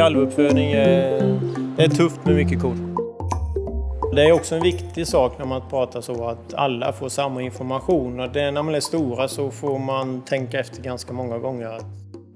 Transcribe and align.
Kalvuppfödning 0.00 0.72
är, 0.72 1.40
det 1.76 1.84
är 1.84 1.88
tufft 1.88 2.24
med 2.24 2.34
mycket 2.34 2.60
kor. 2.60 2.76
Det 4.14 4.22
är 4.22 4.32
också 4.32 4.54
en 4.54 4.62
viktig 4.62 5.06
sak 5.06 5.38
när 5.38 5.46
man 5.46 5.62
pratar 5.70 6.00
så 6.00 6.28
att 6.28 6.54
alla 6.54 6.92
får 6.92 7.08
samma 7.08 7.42
information. 7.42 8.20
Och 8.20 8.32
det, 8.32 8.50
när 8.50 8.62
man 8.62 8.74
är 8.74 8.80
stora 8.80 9.28
så 9.28 9.50
får 9.50 9.78
man 9.78 10.24
tänka 10.24 10.60
efter 10.60 10.82
ganska 10.82 11.12
många 11.12 11.38
gånger. 11.38 11.76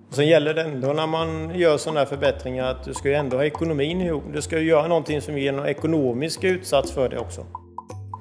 Och 0.09 0.14
sen 0.14 0.27
gäller 0.27 0.55
det 0.55 0.62
ändå 0.62 0.92
när 0.92 1.06
man 1.06 1.59
gör 1.59 1.77
sådana 1.77 2.00
här 2.00 2.06
förbättringar 2.06 2.64
att 2.64 2.84
du 2.84 2.95
ska 2.95 3.09
ju 3.09 3.14
ändå 3.14 3.37
ha 3.37 3.45
ekonomin 3.45 4.01
ihop. 4.01 4.23
Du 4.33 4.42
ska 4.42 4.59
ju 4.59 4.69
göra 4.69 4.88
någonting 4.88 5.20
som 5.20 5.38
ger 5.38 5.52
någon 5.52 5.66
ekonomisk 5.66 6.45
utsats 6.45 6.92
för 6.92 7.09
det 7.09 7.19
också. 7.19 7.46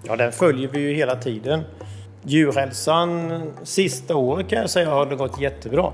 Ja, 0.07 0.15
den 0.15 0.31
följer 0.31 0.69
vi 0.69 0.79
ju 0.79 0.95
hela 0.95 1.15
tiden. 1.15 1.61
Djurhälsan 2.23 3.43
sista 3.63 4.15
året 4.15 4.49
kan 4.49 4.59
jag 4.59 4.69
säga 4.69 4.89
har 4.89 5.05
det 5.05 5.15
gått 5.15 5.41
jättebra. 5.41 5.91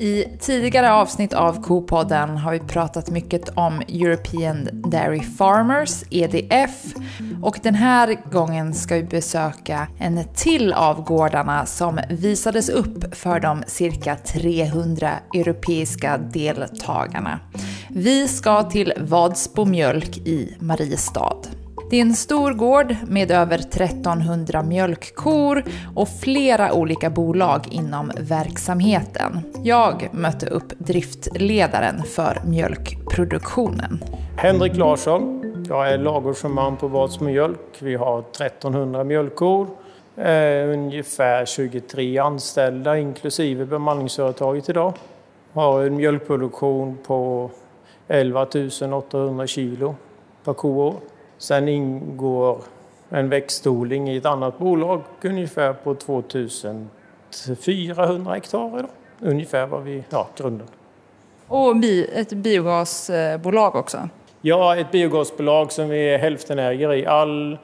I 0.00 0.24
tidigare 0.40 0.92
avsnitt 0.92 1.32
av 1.32 1.62
Kopodden 1.62 2.36
har 2.36 2.52
vi 2.52 2.58
pratat 2.58 3.10
mycket 3.10 3.48
om 3.54 3.80
European 3.80 4.68
Dairy 4.72 5.20
Farmers, 5.20 6.04
EDF, 6.10 6.94
och 7.42 7.58
den 7.62 7.74
här 7.74 8.30
gången 8.32 8.74
ska 8.74 8.94
vi 8.94 9.02
besöka 9.02 9.88
en 9.98 10.24
till 10.34 10.72
av 10.72 11.04
gårdarna 11.04 11.66
som 11.66 12.00
visades 12.10 12.68
upp 12.68 13.14
för 13.14 13.40
de 13.40 13.62
cirka 13.66 14.16
300 14.16 15.10
europeiska 15.34 16.18
deltagarna. 16.18 17.40
Vi 17.88 18.28
ska 18.28 18.62
till 18.62 18.92
Vadsbo 18.96 19.64
Mjölk 19.64 20.18
i 20.18 20.56
Mariestad. 20.60 21.57
Det 21.90 21.96
är 21.96 22.00
en 22.00 22.14
stor 22.14 22.52
gård 22.52 22.96
med 23.06 23.30
över 23.30 23.58
1300 23.58 24.62
mjölkkor 24.62 25.62
och 25.94 26.08
flera 26.08 26.72
olika 26.72 27.10
bolag 27.10 27.68
inom 27.70 28.12
verksamheten. 28.20 29.40
Jag 29.62 30.08
mötte 30.12 30.46
upp 30.46 30.72
driftledaren 30.78 32.02
för 32.02 32.42
mjölkproduktionen. 32.44 34.04
Henrik 34.36 34.76
Larsson. 34.76 35.44
Jag 35.68 35.92
är 35.92 35.98
ladugårdsman 35.98 36.76
på 36.76 36.88
Vadsmo 36.88 37.26
Mjölk. 37.26 37.60
Vi 37.78 37.94
har 37.94 38.18
1300 38.18 39.04
mjölkkor. 39.04 39.66
Eh, 40.16 40.68
ungefär 40.68 41.44
23 41.44 42.18
anställda 42.18 42.98
inklusive 42.98 43.66
bemanningsföretaget 43.66 44.68
idag. 44.68 44.92
Har 45.52 45.82
en 45.82 45.96
mjölkproduktion 45.96 46.98
på 47.06 47.50
11 48.08 48.46
800 48.92 49.46
kilo 49.46 49.94
per 50.44 50.52
koår. 50.52 50.94
Sen 51.38 51.68
ingår 51.68 52.62
en 53.10 53.28
växtodling 53.28 54.10
i 54.10 54.16
ett 54.16 54.26
annat 54.26 54.58
bolag 54.58 55.02
ungefär 55.22 55.72
på 55.72 55.94
2400 55.94 58.34
hektar 58.34 58.78
idag. 58.78 58.90
Ungefär 59.20 59.66
vad 59.66 59.82
vi, 59.82 60.04
ja, 60.10 60.28
grunden. 60.36 60.66
Och 61.46 61.76
ett 62.12 62.32
biogasbolag 62.32 63.76
också? 63.76 64.08
Ja, 64.40 64.76
ett 64.76 64.90
biogasbolag 64.90 65.72
som 65.72 65.88
vi 65.88 66.08
är 66.08 66.18
hälftenägare 66.18 66.96
i. 66.96 67.06
All 67.06 67.58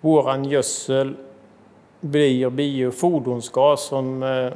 våran 0.00 0.44
gödsel 0.44 1.14
blir 2.00 2.50
biofordonsgas, 2.50 3.82
som, 3.82 4.22
eh, 4.22 4.52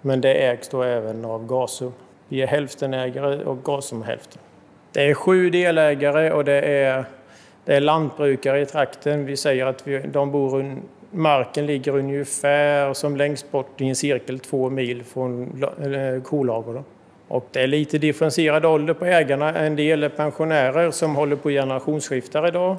men 0.00 0.20
det 0.20 0.34
ägs 0.34 0.68
då 0.68 0.82
även 0.82 1.24
av 1.24 1.46
Gasum. 1.46 1.92
Vi 2.28 2.42
är 2.42 2.46
hälftenägare 2.46 3.44
och 3.44 3.64
Gasum 3.64 4.02
hälften. 4.02 4.42
Det 4.92 5.10
är 5.10 5.14
sju 5.14 5.50
delägare 5.50 6.32
och 6.32 6.44
det 6.44 6.60
är 6.60 7.04
det 7.68 7.76
är 7.76 7.80
lantbrukare 7.80 8.60
i 8.60 8.66
trakten. 8.66 9.26
Vi 9.26 9.36
säger 9.36 9.66
att 9.66 9.86
vi, 9.86 9.98
de 9.98 10.30
bor, 10.32 10.76
marken 11.10 11.66
ligger 11.66 11.96
ungefär 11.96 12.94
som 12.94 13.16
längst 13.16 13.50
bort 13.50 13.80
i 13.80 13.88
en 13.88 13.96
cirkel 13.96 14.38
två 14.38 14.70
mil 14.70 15.04
från 15.04 15.62
eh, 15.62 16.22
kolager. 16.22 16.82
Och 17.28 17.48
det 17.52 17.60
är 17.60 17.66
lite 17.66 17.98
differentierad 17.98 18.64
ålder 18.64 18.94
på 18.94 19.04
ägarna. 19.04 19.58
En 19.58 19.76
del 19.76 20.02
är 20.02 20.08
pensionärer 20.08 20.90
som 20.90 21.16
håller 21.16 21.36
på 21.36 21.48
generationsskiftar 21.48 22.48
idag. 22.48 22.76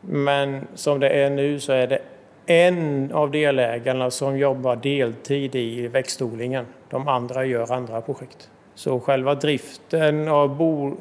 Men 0.00 0.66
som 0.74 1.00
det 1.00 1.08
är 1.08 1.30
nu 1.30 1.60
så 1.60 1.72
är 1.72 1.86
det 1.86 1.98
en 2.46 3.12
av 3.12 3.30
delägarna 3.30 4.10
som 4.10 4.38
jobbar 4.38 4.76
deltid 4.76 5.54
i 5.54 5.88
växtodlingen. 5.88 6.66
De 6.90 7.08
andra 7.08 7.44
gör 7.44 7.72
andra 7.72 8.00
projekt. 8.00 8.50
Så 8.74 9.00
själva 9.00 9.34
driften 9.34 10.28
av 10.28 10.56
bo 10.56 10.96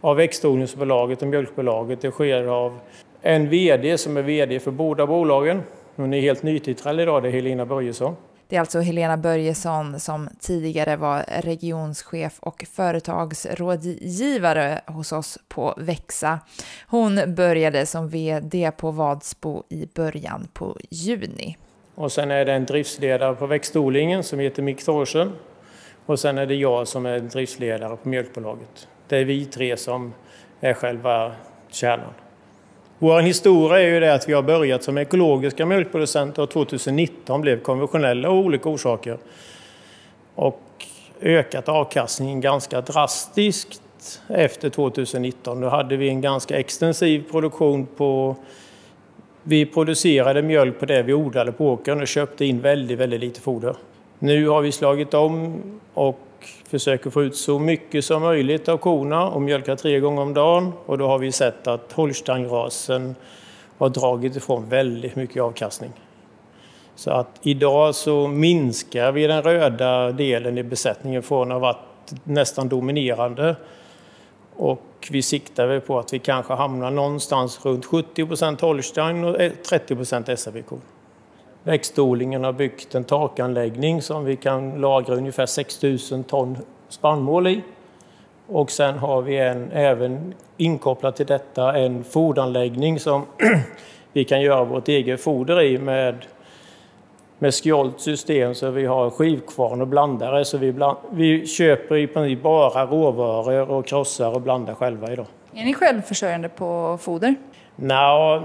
av 0.00 0.16
växtodlingsbolaget 0.16 1.22
och 1.22 1.28
mjölkbolaget. 1.28 2.00
Det 2.00 2.10
sker 2.10 2.44
av 2.44 2.78
en 3.22 3.48
VD 3.48 3.98
som 3.98 4.16
är 4.16 4.22
VD 4.22 4.60
för 4.60 4.70
båda 4.70 5.06
bolagen. 5.06 5.62
Hon 5.96 6.14
är 6.14 6.20
helt 6.20 6.42
nytillträdd 6.42 7.00
idag, 7.00 7.22
det 7.22 7.28
är 7.28 7.32
Helena 7.32 7.66
Börjesson. 7.66 8.16
Det 8.48 8.56
är 8.56 8.60
alltså 8.60 8.80
Helena 8.80 9.16
Börjesson 9.16 10.00
som 10.00 10.28
tidigare 10.40 10.96
var 10.96 11.24
regionschef 11.42 12.38
och 12.40 12.64
företagsrådgivare 12.72 14.80
hos 14.86 15.12
oss 15.12 15.38
på 15.48 15.74
Växa. 15.76 16.40
Hon 16.86 17.34
började 17.34 17.86
som 17.86 18.08
VD 18.08 18.70
på 18.70 18.90
Vadsbo 18.90 19.62
i 19.68 19.88
början 19.94 20.48
på 20.52 20.76
juni. 20.90 21.56
Och 21.94 22.12
sen 22.12 22.30
är 22.30 22.44
det 22.44 22.52
en 22.52 22.66
driftsledare 22.66 23.34
på 23.34 23.46
växtodlingen 23.46 24.22
som 24.22 24.38
heter 24.38 24.62
Mick 24.62 24.84
Thorsen. 24.84 25.32
Och 26.06 26.20
sen 26.20 26.38
är 26.38 26.46
det 26.46 26.54
jag 26.54 26.88
som 26.88 27.06
är 27.06 27.20
driftsledare 27.20 27.96
på 27.96 28.08
mjölkbolaget. 28.08 28.88
Det 29.08 29.16
är 29.16 29.24
vi 29.24 29.44
tre 29.44 29.76
som 29.76 30.12
är 30.60 30.74
själva 30.74 31.32
kärnan. 31.68 32.12
Vår 32.98 33.20
historia 33.20 33.80
är 33.80 33.86
ju 33.86 34.00
det 34.00 34.14
att 34.14 34.28
vi 34.28 34.32
har 34.32 34.42
börjat 34.42 34.82
som 34.82 34.98
ekologiska 34.98 35.66
mjölkproducenter 35.66 36.42
och 36.42 36.50
2019 36.50 37.40
blev 37.40 37.60
konventionella 37.60 38.28
av 38.28 38.38
olika 38.38 38.68
orsaker. 38.68 39.18
Och 40.34 40.62
ökat 41.20 41.68
avkastningen 41.68 42.40
ganska 42.40 42.80
drastiskt 42.80 43.82
efter 44.28 44.70
2019. 44.70 45.60
Då 45.60 45.68
hade 45.68 45.96
vi 45.96 46.08
en 46.08 46.20
ganska 46.20 46.58
extensiv 46.58 47.24
produktion 47.30 47.86
på... 47.86 48.36
Vi 49.42 49.66
producerade 49.66 50.42
mjölk 50.42 50.80
på 50.80 50.86
det 50.86 51.02
vi 51.02 51.12
odlade 51.12 51.52
på 51.52 51.72
åkern 51.72 52.00
och 52.00 52.08
köpte 52.08 52.44
in 52.44 52.60
väldigt, 52.60 52.98
väldigt 52.98 53.20
lite 53.20 53.40
foder. 53.40 53.76
Nu 54.18 54.48
har 54.48 54.60
vi 54.60 54.72
slagit 54.72 55.14
om 55.14 55.62
och 55.94 56.20
försöker 56.68 57.10
få 57.10 57.22
ut 57.22 57.36
så 57.36 57.58
mycket 57.58 58.04
som 58.04 58.22
möjligt 58.22 58.68
av 58.68 58.76
korna 58.76 59.28
och 59.28 59.42
mjölkar 59.42 59.76
tre 59.76 60.00
gånger 60.00 60.22
om 60.22 60.34
dagen. 60.34 60.72
Och 60.86 60.98
då 60.98 61.06
har 61.06 61.18
vi 61.18 61.32
sett 61.32 61.66
att 61.66 61.92
Holsteinrasen 61.92 63.14
har 63.78 63.88
dragit 63.88 64.36
ifrån 64.36 64.68
väldigt 64.68 65.16
mycket 65.16 65.42
avkastning. 65.42 65.92
Så 66.94 67.10
att 67.10 67.40
idag 67.42 67.94
så 67.94 68.28
minskar 68.28 69.12
vi 69.12 69.26
den 69.26 69.42
röda 69.42 70.12
delen 70.12 70.58
i 70.58 70.62
besättningen 70.62 71.22
från 71.22 71.48
att 71.48 71.52
ha 71.52 71.58
varit 71.58 72.12
nästan 72.24 72.68
dominerande. 72.68 73.56
Och 74.56 75.08
vi 75.10 75.22
siktar 75.22 75.66
väl 75.66 75.80
på 75.80 75.98
att 75.98 76.12
vi 76.12 76.18
kanske 76.18 76.54
hamnar 76.54 76.90
någonstans 76.90 77.66
runt 77.66 77.84
70 77.84 78.26
procent 78.26 78.60
Holstein 78.60 79.24
och 79.24 79.40
eh, 79.40 79.52
30 79.52 79.96
procent 79.96 80.38
SAB-kor. 80.38 80.80
Växtodlingen 81.68 82.44
har 82.44 82.52
byggt 82.52 82.94
en 82.94 83.04
takanläggning 83.04 84.02
som 84.02 84.24
vi 84.24 84.36
kan 84.36 84.80
lagra 84.80 85.14
ungefär 85.14 85.46
6 85.46 85.82
000 85.82 86.24
ton 86.24 86.58
spannmål 86.88 87.46
i. 87.46 87.62
Och 88.46 88.70
sen 88.70 88.98
har 88.98 89.22
vi 89.22 89.38
en, 89.38 89.70
även 89.72 90.34
inkopplat 90.56 91.16
till 91.16 91.26
detta 91.26 91.78
en 91.78 92.04
fodanläggning 92.04 92.98
som 92.98 93.26
vi 94.12 94.24
kan 94.24 94.40
göra 94.40 94.64
vårt 94.64 94.88
eget 94.88 95.20
foder 95.20 95.62
i 95.62 95.78
med, 95.78 96.14
med 97.38 97.54
skjolt 97.54 98.00
system 98.00 98.54
så 98.54 98.70
vi 98.70 98.86
har 98.86 99.10
skivkvarn 99.10 99.80
och 99.80 99.88
blandare. 99.88 100.44
Så 100.44 100.58
vi, 100.58 100.72
bland, 100.72 100.98
vi 101.10 101.46
köper 101.46 101.96
i 101.96 102.06
princip 102.06 102.42
bara 102.42 102.86
råvaror 102.86 103.70
och 103.70 103.86
krossar 103.86 104.34
och 104.34 104.40
blandar 104.40 104.74
själva 104.74 105.12
idag. 105.12 105.26
Är 105.54 105.64
ni 105.64 105.74
självförsörjande 105.74 106.48
på 106.48 106.98
foder? 107.00 107.34
Nej, 107.80 108.40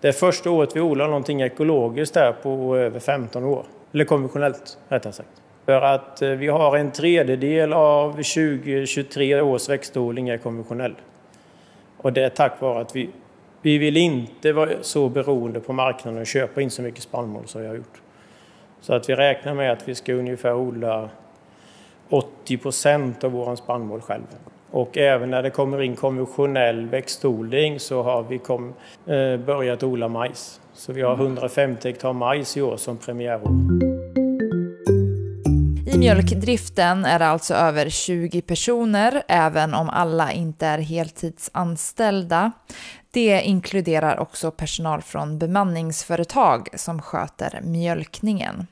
det 0.00 0.08
är 0.08 0.12
första 0.12 0.50
året 0.50 0.76
vi 0.76 0.80
odlar 0.80 1.06
någonting 1.06 1.40
ekologiskt 1.40 2.16
här 2.16 2.32
på 2.32 2.76
över 2.76 3.00
15 3.00 3.44
år. 3.44 3.64
Eller 3.92 4.04
konventionellt 4.04 4.78
rättare 4.88 5.12
sagt. 5.12 5.42
För 5.64 5.82
att 5.82 6.22
eh, 6.22 6.30
vi 6.30 6.48
har 6.48 6.76
en 6.76 6.90
tredjedel 6.90 7.72
av 7.72 8.12
2023 8.12 9.40
års 9.40 9.68
växtodling 9.68 10.28
är 10.28 10.38
konventionell. 10.38 10.94
Och 11.96 12.12
det 12.12 12.24
är 12.24 12.28
tack 12.28 12.60
vare 12.60 12.80
att 12.80 12.96
vi, 12.96 13.10
vi 13.62 13.78
vill 13.78 13.96
inte 13.96 14.52
vara 14.52 14.70
så 14.80 15.08
beroende 15.08 15.60
på 15.60 15.72
marknaden 15.72 16.20
och 16.20 16.26
köpa 16.26 16.62
in 16.62 16.70
så 16.70 16.82
mycket 16.82 17.02
spannmål 17.02 17.46
som 17.46 17.60
vi 17.60 17.66
har 17.66 17.74
gjort. 17.74 18.00
Så 18.80 18.94
att 18.94 19.08
vi 19.08 19.14
räknar 19.14 19.54
med 19.54 19.72
att 19.72 19.88
vi 19.88 19.94
ska 19.94 20.12
ungefär 20.12 20.54
odla 20.54 21.08
80 22.08 22.56
procent 22.56 23.24
av 23.24 23.32
vår 23.32 23.56
spannmål 23.56 24.00
själva. 24.00 24.26
Och 24.70 24.98
även 24.98 25.30
när 25.30 25.42
det 25.42 25.50
kommer 25.50 25.82
in 25.82 25.96
konventionell 25.96 26.86
växtodling 26.86 27.80
så 27.80 28.02
har 28.02 28.22
vi 28.22 28.38
kom, 28.38 28.74
eh, 29.06 29.36
börjat 29.36 29.82
odla 29.82 30.08
majs. 30.08 30.60
Så 30.74 30.92
vi 30.92 31.02
har 31.02 31.14
150 31.16 31.88
hektar 31.88 32.12
majs 32.12 32.56
i 32.56 32.62
år 32.62 32.76
som 32.76 32.96
premiärår. 32.96 33.50
I 35.94 35.98
mjölkdriften 35.98 37.04
är 37.04 37.18
det 37.18 37.26
alltså 37.26 37.54
över 37.54 37.88
20 37.88 38.42
personer, 38.42 39.22
även 39.28 39.74
om 39.74 39.88
alla 39.88 40.32
inte 40.32 40.66
är 40.66 40.78
heltidsanställda. 40.78 42.52
Det 43.10 43.40
inkluderar 43.42 44.18
också 44.18 44.50
personal 44.50 45.02
från 45.02 45.38
bemanningsföretag 45.38 46.68
som 46.74 47.02
sköter 47.02 47.60
mjölkningen. 47.62 48.66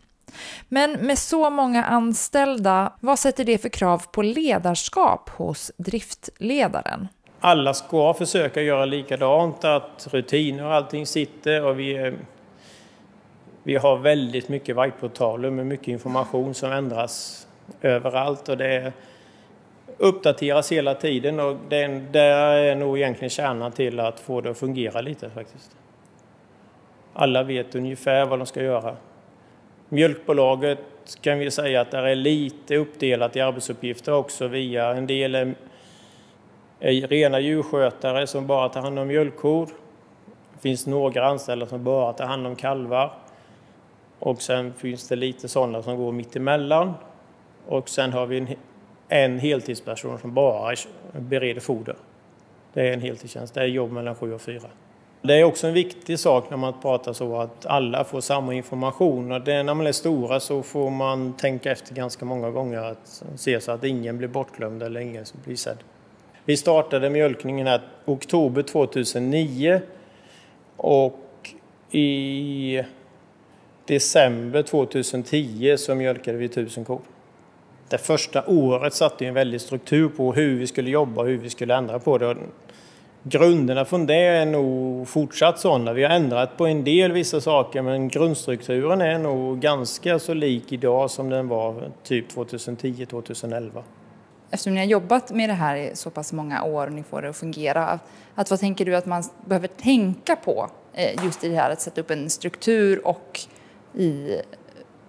Men 0.69 0.93
med 0.93 1.19
så 1.19 1.51
många 1.51 1.85
anställda, 1.85 2.93
vad 3.01 3.19
sätter 3.19 3.45
det 3.45 3.59
för 3.59 3.69
krav 3.69 4.03
på 4.13 4.23
ledarskap 4.23 5.29
hos 5.29 5.73
driftledaren? 5.77 7.09
Alla 7.41 7.75
ska 7.75 8.15
försöka 8.15 8.63
göra 8.63 8.85
likadant, 8.85 9.65
att 9.65 10.09
rutiner 10.11 10.65
och 10.65 10.75
allting 10.75 11.07
sitter 11.07 11.65
och 11.65 11.79
vi, 11.79 11.97
eh, 11.97 12.13
vi 13.63 13.77
har 13.77 13.97
väldigt 13.97 14.49
mycket 14.49 14.77
whiteboardtavlor 14.77 15.51
med 15.51 15.67
mycket 15.67 15.89
information 15.89 16.55
som 16.55 16.73
ändras 16.73 17.47
överallt 17.83 18.49
och 18.49 18.57
det 18.57 18.93
uppdateras 19.99 20.73
hela 20.73 20.95
tiden 20.95 21.41
och 21.41 21.57
det, 21.69 21.87
det 22.13 22.21
är 22.21 22.77
nog 22.77 22.99
egentligen 22.99 23.31
kärnan 23.31 23.73
till 23.73 24.01
att 24.01 24.21
få 24.21 24.41
det 24.41 24.51
att 24.51 24.59
fungera 24.59 25.01
lite 25.01 25.31
faktiskt. 25.31 25.77
Alla 27.13 27.43
vet 27.43 27.75
ungefär 27.75 28.27
vad 28.27 28.39
de 28.39 28.47
ska 28.47 28.63
göra. 28.63 28.97
Mjölkbolaget 29.89 30.79
kan 31.21 31.39
vi 31.39 31.51
säga 31.51 31.81
att 31.81 31.91
det 31.91 31.99
är 31.99 32.15
lite 32.15 32.77
uppdelat 32.77 33.37
i 33.37 33.41
arbetsuppgifter 33.41 34.13
också 34.13 34.49
via 34.49 34.91
en 34.91 35.07
del 35.07 35.35
är, 35.35 35.55
rena 37.07 37.41
djurskötare 37.41 38.27
som 38.27 38.47
bara 38.47 38.69
tar 38.69 38.81
hand 38.81 38.99
om 38.99 39.09
mjölkkor. 39.09 39.69
Det 40.53 40.61
finns 40.61 40.87
några 40.87 41.27
anställda 41.27 41.67
som 41.67 41.85
bara 41.85 42.13
tar 42.13 42.27
hand 42.27 42.47
om 42.47 42.57
kalvar. 42.57 43.13
Och 44.19 44.43
sen 44.43 44.73
finns 44.73 45.09
det 45.09 45.17
lite 45.17 45.49
sådana 45.49 45.83
som 45.83 45.97
går 45.97 46.13
mitt 46.13 46.37
emellan. 46.37 46.95
Och 47.67 47.89
sen 47.89 48.13
har 48.13 48.27
vi 48.27 48.39
en, 48.39 48.49
en 49.09 49.39
heltidsperson 49.39 50.19
som 50.19 50.35
bara 50.35 50.77
bereder 51.13 51.61
foder. 51.61 51.97
Det 52.73 52.89
är 52.89 52.93
en 52.93 53.01
heltidstjänst, 53.01 53.55
det 53.55 53.61
är 53.61 53.67
jobb 53.67 53.93
mellan 53.93 54.15
sju 54.15 54.33
och 54.35 54.41
fyra. 54.41 54.69
Det 55.27 55.35
är 55.35 55.45
också 55.45 55.67
en 55.67 55.75
viktig 55.75 56.19
sak 56.19 56.51
när 56.51 56.57
man 56.57 56.81
pratar 56.83 57.13
så 57.13 57.41
att 57.41 57.67
alla 57.67 58.05
får 58.05 58.21
samma 58.21 58.55
information. 58.55 59.33
Och 59.33 59.41
det, 59.41 59.63
när 59.63 59.75
man 59.75 59.87
är 59.87 59.93
stora 59.93 60.41
så 60.41 60.63
får 60.63 60.91
man 60.91 61.33
tänka 61.33 61.73
efter 61.73 61.95
ganska 61.95 62.25
många 62.25 62.51
gånger 62.51 62.79
att 62.79 63.23
se 63.37 63.61
så 63.61 63.73
att 63.73 63.85
ingen 63.85 64.19
blir 64.19 64.29
bortglömd 64.29 64.83
eller 64.83 65.01
ingen 65.01 65.27
som 65.27 65.41
blir 65.45 65.57
sedd. 65.57 65.79
Vi 66.45 66.57
startade 66.57 67.11
mjölkningen 67.11 67.67
här 67.67 67.81
oktober 68.05 68.63
2009 68.63 69.81
och 70.77 71.55
i 71.91 72.83
december 73.87 74.63
2010 74.63 75.77
så 75.79 75.95
mjölkade 75.95 76.39
vi 76.39 76.49
tusen 76.49 76.85
kor. 76.85 77.01
Det 77.89 77.99
första 77.99 78.47
året 78.47 78.95
satte 78.95 79.27
en 79.27 79.35
väldig 79.35 79.61
struktur 79.61 80.09
på 80.09 80.33
hur 80.33 80.59
vi 80.59 80.67
skulle 80.67 80.91
jobba 80.91 81.23
och 81.23 81.29
hur 81.29 81.39
vi 81.39 81.51
skulle 81.51 81.75
ändra 81.75 81.99
på 81.99 82.19
det 82.19 82.37
grunderna 83.29 83.85
från 83.85 84.07
det 84.07 84.15
är 84.15 84.47
nog 84.47 85.09
fortsatt 85.09 85.61
sådana. 85.61 85.93
Vi 85.93 86.03
har 86.05 86.11
ändrat 86.11 86.57
på 86.57 86.67
en 86.67 86.85
del 86.85 87.13
vissa 87.13 87.41
saker 87.41 87.83
men 87.83 88.09
grundstrukturen 88.09 89.01
är 89.01 89.19
nog 89.19 89.61
ganska 89.61 90.19
så 90.19 90.35
lik 90.35 90.73
idag 90.73 91.11
som 91.11 91.31
den 91.31 91.49
var 91.49 91.91
typ 92.03 92.33
2010-2011. 92.33 93.83
Eftersom 94.51 94.75
ni 94.75 94.81
har 94.81 94.87
jobbat 94.87 95.31
med 95.31 95.49
det 95.49 95.55
här 95.55 95.77
i 95.77 95.91
så 95.95 96.11
pass 96.11 96.33
många 96.33 96.63
år 96.63 96.87
och 96.87 96.93
ni 96.93 97.03
får 97.03 97.23
det 97.23 97.29
att 97.29 97.37
fungera, 97.37 97.99
att 98.35 98.51
vad 98.51 98.61
tänker 98.61 98.85
du 98.85 98.97
att 98.97 99.07
man 99.07 99.23
behöver 99.45 99.69
tänka 99.69 100.37
på 100.37 100.71
eh, 100.93 101.25
just 101.25 101.45
i 101.45 101.49
det 101.49 101.57
här 101.57 101.71
att 101.71 101.81
sätta 101.81 102.01
upp 102.01 102.11
en 102.11 102.31
struktur 102.31 103.07
och 103.07 103.41
i 103.95 104.41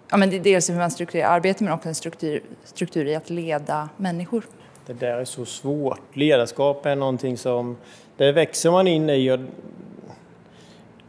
ja, 0.10 0.18
men 0.18 0.44
dels 0.44 0.70
hur 0.70 0.76
man 0.76 0.92
strukturerar 0.92 1.30
arbetet 1.30 1.62
men 1.62 1.74
också 1.74 1.90
en 1.90 1.96
struktur, 1.96 2.44
struktur 2.64 3.06
i 3.06 3.16
att 3.16 3.30
leda 3.30 3.90
människor? 3.98 4.44
Det 4.86 4.94
där 4.94 5.18
är 5.18 5.26
så 5.26 5.46
svårt. 5.46 6.00
Ledarskap 6.14 6.86
är 6.86 6.96
någonting 6.96 7.38
som 7.38 7.78
det 8.18 8.32
växer 8.32 8.72
man 8.72 8.88
in 8.88 9.10
i 9.10 9.32
och 9.32 9.40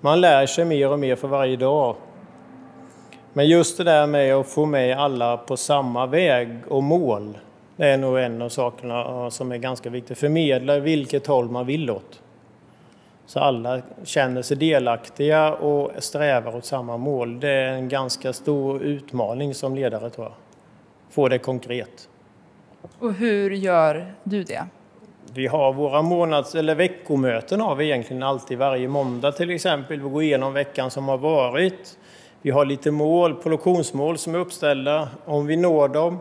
man 0.00 0.20
lär 0.20 0.46
sig 0.46 0.64
mer 0.64 0.90
och 0.90 0.98
mer 0.98 1.16
för 1.16 1.28
varje 1.28 1.56
dag. 1.56 1.96
Men 3.32 3.48
just 3.48 3.78
det 3.78 3.84
där 3.84 4.06
med 4.06 4.34
att 4.34 4.48
få 4.48 4.66
med 4.66 4.98
alla 4.98 5.36
på 5.36 5.56
samma 5.56 6.06
väg 6.06 6.48
och 6.68 6.82
mål, 6.82 7.38
det 7.76 7.86
är 7.86 7.98
nog 7.98 8.18
en 8.18 8.42
av 8.42 8.48
sakerna 8.48 9.30
som 9.30 9.52
är 9.52 9.56
ganska 9.56 9.90
viktigt. 9.90 10.18
Förmedla 10.18 10.78
vilket 10.78 11.26
håll 11.26 11.50
man 11.50 11.66
vill 11.66 11.90
åt. 11.90 12.22
Så 13.26 13.40
alla 13.40 13.82
känner 14.04 14.42
sig 14.42 14.56
delaktiga 14.56 15.54
och 15.54 15.90
strävar 15.98 16.56
åt 16.56 16.64
samma 16.64 16.96
mål. 16.96 17.40
Det 17.40 17.50
är 17.50 17.72
en 17.72 17.88
ganska 17.88 18.32
stor 18.32 18.82
utmaning 18.82 19.54
som 19.54 19.74
ledare 19.74 20.10
tror 20.10 20.26
jag. 20.26 20.34
Få 21.10 21.28
det 21.28 21.38
konkret. 21.38 22.08
Och 22.98 23.14
hur 23.14 23.50
gör 23.50 24.14
du 24.24 24.42
det? 24.42 24.64
Vi 25.34 25.46
har 25.46 25.72
våra 25.72 26.02
månads 26.02 26.54
eller 26.54 26.74
veckomöten 26.74 27.60
har 27.60 27.74
vi 27.74 27.84
egentligen 27.84 28.22
alltid 28.22 28.58
varje 28.58 28.88
måndag 28.88 29.32
till 29.32 29.50
exempel. 29.50 30.00
Vi 30.00 30.08
går 30.08 30.22
igenom 30.22 30.52
veckan 30.52 30.90
som 30.90 31.08
har 31.08 31.18
varit. 31.18 31.98
Vi 32.42 32.50
har 32.50 32.64
lite 32.64 32.90
mål, 32.90 33.34
produktionsmål 33.34 34.18
som 34.18 34.34
är 34.34 34.38
uppställda, 34.38 35.08
om 35.24 35.46
vi 35.46 35.56
når 35.56 35.88
dem, 35.88 36.18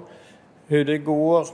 hur 0.67 0.85
det 0.85 0.97
går. 0.97 1.47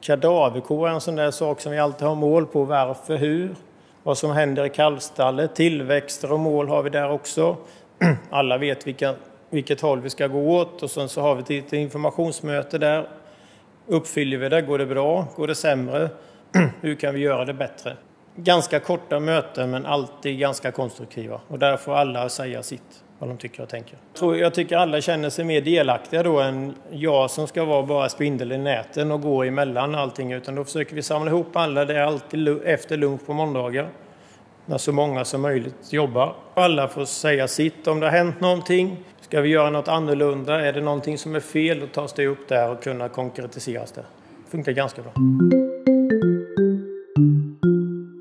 Kadaverkor 0.00 0.88
är 0.88 0.92
en 0.92 1.00
sån 1.00 1.16
där 1.16 1.30
sak 1.30 1.60
som 1.60 1.72
vi 1.72 1.78
alltid 1.78 2.08
har 2.08 2.14
mål 2.14 2.46
på, 2.46 2.64
varför, 2.64 3.16
hur. 3.16 3.54
Vad 4.02 4.18
som 4.18 4.30
händer 4.30 4.64
i 4.64 4.70
kalvstallet, 4.70 5.54
tillväxter 5.54 6.32
och 6.32 6.40
mål 6.40 6.68
har 6.68 6.82
vi 6.82 6.90
där 6.90 7.10
också. 7.10 7.56
Alla 8.30 8.58
vet 8.58 8.86
vilka, 8.86 9.14
vilket 9.50 9.80
håll 9.80 10.00
vi 10.00 10.10
ska 10.10 10.26
gå 10.26 10.58
åt 10.58 10.82
och 10.82 10.90
sen 10.90 11.08
så 11.08 11.20
har 11.20 11.34
vi 11.34 11.58
ett 11.58 11.72
informationsmöte 11.72 12.78
där. 12.78 13.08
Uppfyller 13.86 14.36
vi 14.36 14.48
det? 14.48 14.62
Går 14.62 14.78
det 14.78 14.86
bra? 14.86 15.26
Går 15.36 15.46
det 15.46 15.54
sämre? 15.54 16.08
Hur 16.80 16.94
kan 16.94 17.14
vi 17.14 17.20
göra 17.20 17.44
det 17.44 17.54
bättre? 17.54 17.96
Ganska 18.36 18.80
korta 18.80 19.20
möten 19.20 19.70
men 19.70 19.86
alltid 19.86 20.38
ganska 20.38 20.72
konstruktiva 20.72 21.40
och 21.48 21.58
där 21.58 21.76
får 21.76 21.94
alla 21.94 22.28
säga 22.28 22.62
sitt, 22.62 23.02
vad 23.18 23.30
de 23.30 23.36
tycker 23.36 23.62
och 23.62 23.68
tänker. 23.68 23.98
Jag 24.20 24.54
tycker 24.54 24.76
alla 24.76 25.00
känner 25.00 25.30
sig 25.30 25.44
mer 25.44 25.60
delaktiga 25.60 26.22
då 26.22 26.40
än 26.40 26.74
jag 26.90 27.30
som 27.30 27.46
ska 27.46 27.64
vara 27.64 27.82
bara 27.82 28.08
spindel 28.08 28.52
i 28.52 28.58
näten 28.58 29.10
och 29.10 29.22
gå 29.22 29.44
emellan 29.44 29.94
allting 29.94 30.32
utan 30.32 30.54
då 30.54 30.64
försöker 30.64 30.94
vi 30.94 31.02
samla 31.02 31.30
ihop 31.30 31.56
alla, 31.56 31.84
det 31.84 31.96
är 31.96 32.02
alltid 32.02 32.48
efter 32.64 32.96
lunch 32.96 33.26
på 33.26 33.32
måndagar 33.32 33.88
när 34.68 34.78
så 34.78 34.92
många 34.92 35.24
som 35.24 35.42
möjligt 35.42 35.92
jobbar. 35.92 36.34
Alla 36.54 36.88
får 36.88 37.04
säga 37.04 37.48
sitt 37.48 37.86
om 37.86 38.00
det 38.00 38.06
har 38.06 38.12
hänt 38.12 38.40
någonting. 38.40 38.96
Ska 39.20 39.40
vi 39.40 39.48
göra 39.48 39.70
något 39.70 39.88
annorlunda? 39.88 40.60
Är 40.60 40.72
det 40.72 40.80
någonting 40.80 41.18
som 41.18 41.34
är 41.34 41.40
fel? 41.40 41.80
Då 41.80 41.86
tas 41.86 42.12
det 42.12 42.26
upp 42.26 42.48
där 42.48 42.70
och 42.70 42.82
kunna 42.82 43.08
konkretiseras 43.08 43.92
det. 43.92 44.04
det 44.44 44.50
funkar 44.50 44.72
ganska 44.72 45.02
bra. 45.02 45.12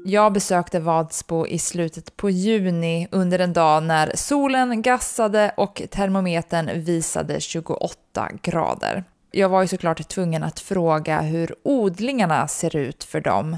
Jag 0.10 0.34
besökte 0.34 0.80
Vadsbo 0.80 1.48
i 1.48 1.60
slutet 1.60 2.18
på 2.18 2.30
juni 2.30 3.08
under 3.12 3.40
en 3.40 3.54
dag 3.54 3.84
när 3.84 4.12
solen 4.16 4.82
gassade 4.82 5.52
och 5.58 5.82
termometern 5.92 6.70
visade 6.74 7.40
28 7.40 8.30
grader. 8.42 9.04
Jag 9.32 9.50
var 9.50 9.62
ju 9.62 9.68
såklart 9.68 10.08
tvungen 10.08 10.44
att 10.44 10.60
fråga 10.60 11.22
hur 11.22 11.56
odlingarna 11.64 12.48
ser 12.48 12.76
ut 12.76 13.04
för 13.04 13.22
dem. 13.22 13.58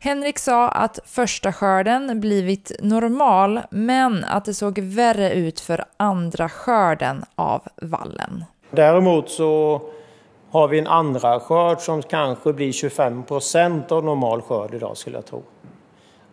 Henrik 0.00 0.38
sa 0.38 0.68
att 0.68 0.98
första 1.06 1.52
skörden 1.52 2.20
blivit 2.20 2.72
normal, 2.82 3.60
men 3.70 4.24
att 4.24 4.44
det 4.44 4.54
såg 4.54 4.78
värre 4.78 5.32
ut 5.32 5.60
för 5.60 5.84
andra 5.96 6.48
skörden 6.48 7.24
av 7.34 7.62
vallen. 7.82 8.44
Däremot 8.70 9.30
så 9.30 9.82
har 10.50 10.68
vi 10.68 10.78
en 10.78 10.86
andra 10.86 11.40
skörd 11.40 11.80
som 11.80 12.02
kanske 12.02 12.52
blir 12.52 12.72
25 12.72 13.22
procent 13.22 13.92
av 13.92 14.04
normal 14.04 14.42
skörd 14.42 14.74
idag 14.74 14.96
skulle 14.96 15.16
jag 15.16 15.26
tro. 15.26 15.42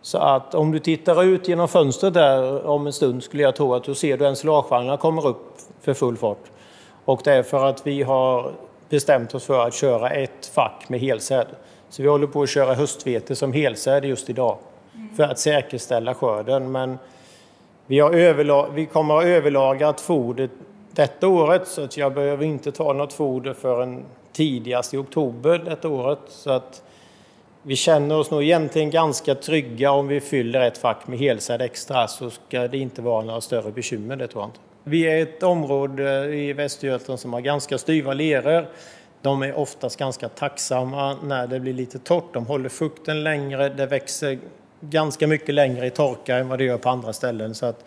Så 0.02 0.18
att 0.18 0.54
om 0.54 0.70
du 0.70 0.78
tittar 0.78 1.24
ut 1.24 1.48
genom 1.48 1.68
fönstret 1.68 2.14
där 2.14 2.66
om 2.66 2.86
en 2.86 2.92
stund 2.92 3.22
skulle 3.22 3.42
jag 3.42 3.56
tro 3.56 3.74
att 3.74 3.84
du 3.84 3.94
ser 3.94 4.18
du 4.18 4.26
ensilagevagnarna 4.26 4.96
kommer 4.96 5.26
upp 5.26 5.58
för 5.80 5.94
full 5.94 6.16
fart. 6.16 6.50
Och 7.04 7.20
det 7.24 7.32
är 7.32 7.42
för 7.42 7.64
att 7.64 7.86
vi 7.86 8.02
har 8.02 8.52
bestämt 8.88 9.34
oss 9.34 9.44
för 9.44 9.66
att 9.66 9.74
köra 9.74 10.10
ett 10.10 10.46
fack 10.46 10.88
med 10.88 11.00
helsäd. 11.00 11.46
Så 11.88 12.02
vi 12.02 12.08
håller 12.08 12.26
på 12.26 12.42
att 12.42 12.48
köra 12.48 12.74
höstvete 12.74 13.36
som 13.36 13.52
helsäd 13.52 14.04
just 14.04 14.30
idag 14.30 14.58
för 15.16 15.22
att 15.22 15.38
säkerställa 15.38 16.14
skörden. 16.14 16.72
Men 16.72 16.98
vi, 17.86 18.00
har 18.00 18.10
överlag, 18.10 18.70
vi 18.74 18.86
kommer 18.86 19.14
att 19.16 19.24
ha 19.24 19.30
överlagat 19.30 20.00
fodret 20.00 20.50
detta 20.90 21.28
året 21.28 21.68
så 21.68 21.84
att 21.84 21.96
jag 21.96 22.14
behöver 22.14 22.44
inte 22.44 22.72
ta 22.72 22.92
något 22.92 23.12
foder 23.12 23.54
förrän 23.54 24.04
tidigast 24.32 24.94
i 24.94 24.96
oktober 24.96 25.58
detta 25.58 25.88
året. 25.88 26.18
Så 26.28 26.50
att 26.50 26.82
vi 27.68 27.76
känner 27.76 28.18
oss 28.18 28.30
nog 28.30 28.42
egentligen 28.42 28.90
ganska 28.90 29.34
trygga 29.34 29.90
om 29.90 30.08
vi 30.08 30.20
fyller 30.20 30.60
ett 30.60 30.78
fack 30.78 31.06
med 31.06 31.18
helsäd 31.18 31.62
extra 31.62 32.08
så 32.08 32.30
ska 32.30 32.68
det 32.68 32.78
inte 32.78 33.02
vara 33.02 33.24
några 33.24 33.40
större 33.40 33.72
bekymmer, 33.72 34.16
det 34.16 34.26
tror 34.26 34.42
jag 34.42 34.48
inte. 34.48 34.58
Vi 34.84 35.02
är 35.02 35.22
ett 35.22 35.42
område 35.42 36.34
i 36.36 36.52
Västergötland 36.52 37.20
som 37.20 37.32
har 37.32 37.40
ganska 37.40 37.78
styva 37.78 38.12
leror. 38.12 38.68
De 39.22 39.42
är 39.42 39.58
oftast 39.58 39.98
ganska 39.98 40.28
tacksamma 40.28 41.16
när 41.22 41.46
det 41.46 41.60
blir 41.60 41.72
lite 41.72 41.98
torrt. 41.98 42.34
De 42.34 42.46
håller 42.46 42.68
fukten 42.68 43.24
längre, 43.24 43.68
det 43.68 43.86
växer 43.86 44.38
ganska 44.80 45.26
mycket 45.26 45.54
längre 45.54 45.86
i 45.86 45.90
torka 45.90 46.36
än 46.36 46.48
vad 46.48 46.58
det 46.58 46.64
gör 46.64 46.78
på 46.78 46.88
andra 46.88 47.12
ställen. 47.12 47.54
Så 47.54 47.66
att 47.66 47.84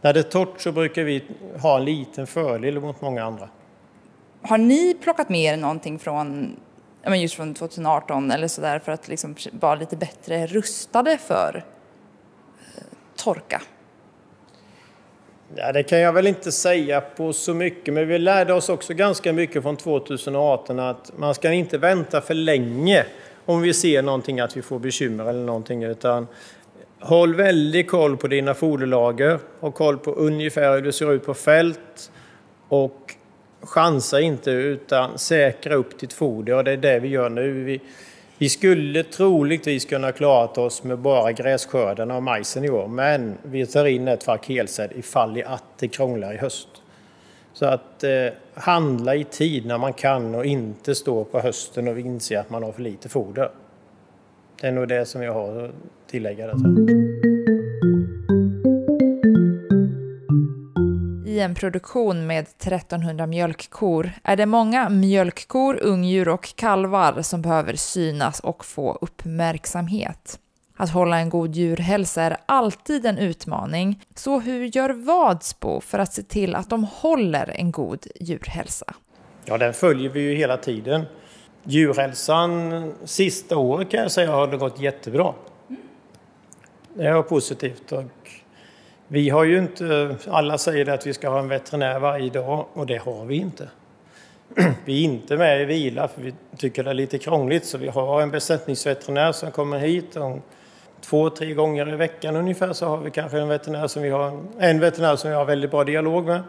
när 0.00 0.12
det 0.12 0.20
är 0.20 0.22
torrt 0.22 0.60
så 0.60 0.72
brukar 0.72 1.02
vi 1.02 1.24
ha 1.62 1.76
en 1.76 1.84
liten 1.84 2.26
fördel 2.26 2.80
mot 2.80 3.00
många 3.00 3.24
andra. 3.24 3.48
Har 4.42 4.58
ni 4.58 4.94
plockat 4.94 5.28
med 5.28 5.52
er 5.52 5.56
någonting 5.56 5.98
från 5.98 6.56
men 7.10 7.20
just 7.20 7.34
från 7.34 7.54
2018 7.54 8.30
eller 8.30 8.48
sådär 8.48 8.78
för 8.78 8.92
att 8.92 9.08
liksom 9.08 9.36
vara 9.52 9.74
lite 9.74 9.96
bättre 9.96 10.46
rustade 10.46 11.18
för 11.18 11.64
eh, 12.76 12.82
torka? 13.16 13.62
Ja, 15.56 15.72
det 15.72 15.82
kan 15.82 15.98
jag 15.98 16.12
väl 16.12 16.26
inte 16.26 16.52
säga 16.52 17.00
på 17.00 17.32
så 17.32 17.54
mycket, 17.54 17.94
men 17.94 18.08
vi 18.08 18.18
lärde 18.18 18.54
oss 18.54 18.68
också 18.68 18.94
ganska 18.94 19.32
mycket 19.32 19.62
från 19.62 19.76
2018 19.76 20.78
att 20.80 21.12
man 21.16 21.34
ska 21.34 21.52
inte 21.52 21.78
vänta 21.78 22.20
för 22.20 22.34
länge 22.34 23.06
om 23.44 23.62
vi 23.62 23.74
ser 23.74 24.02
någonting 24.02 24.40
att 24.40 24.56
vi 24.56 24.62
får 24.62 24.78
bekymmer 24.78 25.24
eller 25.24 25.44
någonting, 25.44 25.82
utan 25.82 26.26
håll 27.00 27.34
väldigt 27.34 27.90
koll 27.90 28.16
på 28.16 28.28
dina 28.28 28.54
foderlager, 28.54 29.38
och 29.60 29.74
koll 29.74 29.98
på 29.98 30.10
ungefär 30.10 30.74
hur 30.74 30.82
det 30.82 30.92
ser 30.92 31.12
ut 31.12 31.26
på 31.26 31.34
fält 31.34 32.10
och 32.68 33.14
chansa 33.66 34.20
inte 34.20 34.50
utan 34.50 35.18
säkra 35.18 35.74
upp 35.74 35.98
ditt 36.00 36.12
foder 36.12 36.54
och 36.54 36.64
det 36.64 36.72
är 36.72 36.76
det 36.76 36.98
vi 36.98 37.08
gör 37.08 37.28
nu. 37.28 37.64
Vi, 37.64 37.80
vi 38.38 38.48
skulle 38.48 39.02
troligtvis 39.02 39.84
kunna 39.84 40.12
klara 40.12 40.62
oss 40.62 40.84
med 40.84 40.98
bara 40.98 41.32
grässkördarna 41.32 42.16
och 42.16 42.22
majsen 42.22 42.64
i 42.64 42.70
år, 42.70 42.88
men 42.88 43.34
vi 43.42 43.66
tar 43.66 43.84
in 43.84 44.08
ett 44.08 44.24
fack 44.24 44.48
helsäd 44.48 44.90
ifall 44.96 45.38
i 45.38 45.44
att 45.44 45.64
det 45.78 45.88
krånglar 45.88 46.34
i 46.34 46.36
höst. 46.36 46.68
Så 47.52 47.66
att 47.66 48.04
eh, 48.04 48.26
handla 48.54 49.14
i 49.14 49.24
tid 49.24 49.66
när 49.66 49.78
man 49.78 49.92
kan 49.92 50.34
och 50.34 50.46
inte 50.46 50.94
stå 50.94 51.24
på 51.24 51.40
hösten 51.40 51.88
och 51.88 51.98
inse 51.98 52.40
att 52.40 52.50
man 52.50 52.62
har 52.62 52.72
för 52.72 52.82
lite 52.82 53.08
foder. 53.08 53.50
Det 54.60 54.66
är 54.66 54.72
nog 54.72 54.88
det 54.88 55.06
som 55.06 55.22
jag 55.22 55.32
har 55.32 55.64
att 55.64 55.70
tillägga. 56.06 56.46
Detta. 56.46 57.33
I 61.34 61.40
en 61.40 61.54
produktion 61.54 62.26
med 62.26 62.42
1300 62.42 63.26
mjölkkor 63.26 64.10
är 64.22 64.36
det 64.36 64.46
många 64.46 64.88
mjölkkor, 64.88 65.78
ungdjur 65.82 66.28
och 66.28 66.56
kalvar 66.56 67.22
som 67.22 67.42
behöver 67.42 67.74
synas 67.76 68.40
och 68.40 68.64
få 68.64 68.98
uppmärksamhet. 69.00 70.38
Att 70.76 70.90
hålla 70.90 71.18
en 71.18 71.28
god 71.28 71.54
djurhälsa 71.54 72.22
är 72.22 72.36
alltid 72.46 73.06
en 73.06 73.18
utmaning, 73.18 74.02
så 74.14 74.40
hur 74.40 74.76
gör 74.76 74.90
Vadsbo 74.90 75.80
för 75.80 75.98
att 75.98 76.12
se 76.12 76.22
till 76.22 76.54
att 76.54 76.70
de 76.70 76.84
håller 76.84 77.50
en 77.56 77.70
god 77.70 78.06
djurhälsa? 78.20 78.94
Ja, 79.44 79.58
den 79.58 79.74
följer 79.74 80.10
vi 80.10 80.20
ju 80.20 80.34
hela 80.36 80.56
tiden. 80.56 81.04
Djurhälsan 81.64 82.92
sista 83.04 83.56
året 83.56 83.90
kan 83.90 84.00
jag 84.00 84.12
säga 84.12 84.30
har 84.30 84.46
det 84.46 84.56
gått 84.56 84.80
jättebra. 84.80 85.34
Det 86.94 87.06
är 87.06 87.22
positivt 87.22 87.92
och 87.92 88.04
vi 89.08 89.30
har 89.30 89.44
ju 89.44 89.58
inte, 89.58 90.16
alla 90.28 90.58
säger 90.58 90.88
att 90.88 91.06
vi 91.06 91.12
ska 91.12 91.28
ha 91.28 91.38
en 91.38 91.48
veterinär 91.48 91.98
varje 91.98 92.30
dag 92.30 92.66
och 92.72 92.86
det 92.86 92.96
har 92.96 93.24
vi 93.24 93.36
inte. 93.36 93.68
Vi 94.84 95.00
är 95.00 95.04
inte 95.04 95.36
med 95.36 95.62
i 95.62 95.64
vila 95.64 96.08
för 96.08 96.22
vi 96.22 96.34
tycker 96.56 96.84
det 96.84 96.90
är 96.90 96.94
lite 96.94 97.18
krångligt 97.18 97.64
så 97.64 97.78
vi 97.78 97.88
har 97.88 98.22
en 98.22 98.30
besättningsveterinär 98.30 99.32
som 99.32 99.50
kommer 99.50 99.78
hit 99.78 100.16
och 100.16 100.38
två, 101.00 101.30
tre 101.30 101.54
gånger 101.54 101.92
i 101.92 101.96
veckan 101.96 102.36
ungefär 102.36 102.72
så 102.72 102.86
har 102.86 102.96
vi 102.96 103.10
kanske 103.10 103.38
en 103.38 103.48
veterinär 103.48 103.86
som 103.86 104.02
vi 104.02 104.10
har, 104.10 104.40
en 104.58 104.80
veterinär 104.80 105.16
som 105.16 105.30
vi 105.30 105.36
har 105.36 105.44
väldigt 105.44 105.70
bra 105.70 105.84
dialog 105.84 106.24
med. 106.24 106.40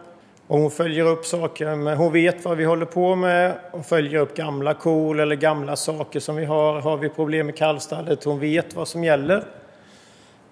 Och 0.46 0.58
hon 0.58 0.70
följer 0.70 1.06
upp 1.06 1.24
saker, 1.24 1.76
men 1.76 1.96
hon 1.96 2.12
vet 2.12 2.44
vad 2.44 2.56
vi 2.56 2.64
håller 2.64 2.86
på 2.86 3.16
med. 3.16 3.52
Hon 3.70 3.84
följer 3.84 4.20
upp 4.20 4.36
gamla 4.36 4.74
kol 4.74 5.20
eller 5.20 5.36
gamla 5.36 5.76
saker 5.76 6.20
som 6.20 6.36
vi 6.36 6.44
har. 6.44 6.80
Har 6.80 6.96
vi 6.96 7.08
problem 7.08 7.46
med 7.46 7.56
kalvstallet? 7.56 8.24
Hon 8.24 8.40
vet 8.40 8.74
vad 8.74 8.88
som 8.88 9.04
gäller. 9.04 9.44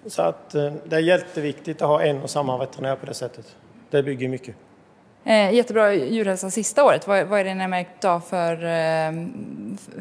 Så 0.07 0.21
att 0.21 0.55
eh, 0.55 0.73
det 0.85 0.95
är 0.95 0.99
jätteviktigt 0.99 1.81
att 1.81 1.87
ha 1.87 2.01
en 2.01 2.21
och 2.21 2.29
samma 2.29 2.57
veterinär 2.57 2.95
på 2.95 3.05
det 3.05 3.13
sättet. 3.13 3.55
Det 3.89 4.03
bygger 4.03 4.29
mycket. 4.29 4.55
Eh, 5.23 5.53
jättebra 5.53 5.93
djurhälsa 5.93 6.49
sista 6.49 6.83
året. 6.83 7.07
Vad, 7.07 7.27
vad 7.27 7.39
är 7.39 7.43
det 7.43 7.53
ni 7.53 7.61
har 7.61 7.67
märkt 7.67 8.05
av 8.05 8.19
för 8.19 8.53
eh, 8.63 9.27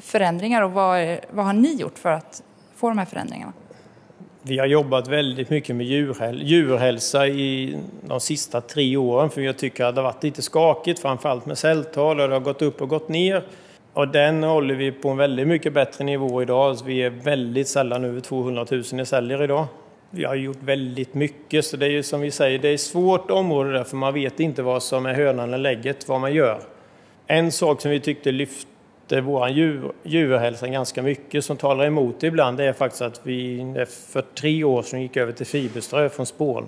förändringar 0.01 0.63
och 0.63 0.73
vad, 0.73 1.19
vad 1.31 1.47
har 1.47 1.53
ni 1.53 1.75
gjort 1.75 1.99
för 1.99 2.11
att 2.11 2.43
få 2.77 2.89
de 2.89 2.99
här 2.99 3.07
förändringarna? 3.07 3.53
Vi 4.43 4.59
har 4.59 4.67
jobbat 4.67 5.09
väldigt 5.09 5.51
mycket 5.51 5.77
med 5.77 5.87
djurhäl 5.87 6.43
djurhälsa 6.43 7.27
i 7.27 7.79
de 8.03 8.21
sista 8.21 8.61
tre 8.61 8.97
åren 8.97 9.31
för 9.31 9.41
jag 9.41 9.57
tycker 9.57 9.85
att 9.85 9.95
det 9.95 10.01
har 10.01 10.13
varit 10.13 10.23
lite 10.23 10.43
skakigt, 10.43 11.01
framförallt 11.01 11.47
med 11.47 11.59
celltal 11.59 12.21
och 12.21 12.29
det 12.29 12.35
har 12.35 12.41
gått 12.41 12.63
upp 12.63 12.83
och 12.83 12.89
gått 12.89 13.09
ner. 13.09 13.45
Och 13.93 14.09
den 14.09 14.43
håller 14.43 14.75
vi 14.75 14.93
på 14.93 15.09
en 15.09 15.17
väldigt 15.17 15.49
mycket 15.49 15.73
bättre 15.73 16.05
nivå 16.05 16.43
idag. 16.43 16.79
Så 16.79 16.85
vi 16.85 17.03
är 17.03 17.11
väldigt 17.11 17.69
sällan 17.69 18.05
över 18.05 18.21
200 18.21 18.67
000 18.71 19.01
i 19.01 19.07
celler 19.07 19.43
idag. 19.43 19.67
Vi 20.17 20.25
har 20.25 20.35
gjort 20.35 20.63
väldigt 20.63 21.15
mycket, 21.15 21.65
så 21.65 21.77
det 21.77 21.87
är 21.87 21.91
ju 21.91 22.03
som 22.03 22.21
vi 22.21 22.31
säger, 22.31 22.59
det 22.59 22.69
är 22.69 22.75
ett 22.75 22.81
svårt 22.81 23.31
område 23.31 23.73
där 23.73 23.85
för 23.85 23.97
man 23.97 24.15
vet 24.15 24.41
inte 24.41 24.63
vad 24.63 24.83
som 24.83 25.07
är 25.07 25.15
hönan 25.15 25.49
eller 25.49 25.59
lägget, 25.59 26.09
vad 26.09 26.21
man 26.21 26.35
gör. 26.35 26.61
En 27.27 27.53
sak 27.53 27.81
som 27.81 27.91
vi 27.91 28.01
tyckte 28.01 28.33
lyfte 28.33 29.21
vår 29.21 29.49
djur, 29.49 29.93
djurhälsa 30.03 30.69
ganska 30.69 31.03
mycket, 31.03 31.45
som 31.45 31.57
talar 31.57 31.85
emot 31.85 32.21
det 32.21 32.27
ibland, 32.27 32.59
det 32.59 32.65
är 32.65 32.73
faktiskt 32.73 33.03
att 33.03 33.21
vi 33.23 33.75
för 33.89 34.23
tre 34.23 34.65
år 34.65 34.83
sedan 34.83 35.03
gick 35.03 35.17
över 35.17 35.33
till 35.33 35.47
fiberströ 35.47 36.09
från 36.09 36.27
spån. 36.27 36.67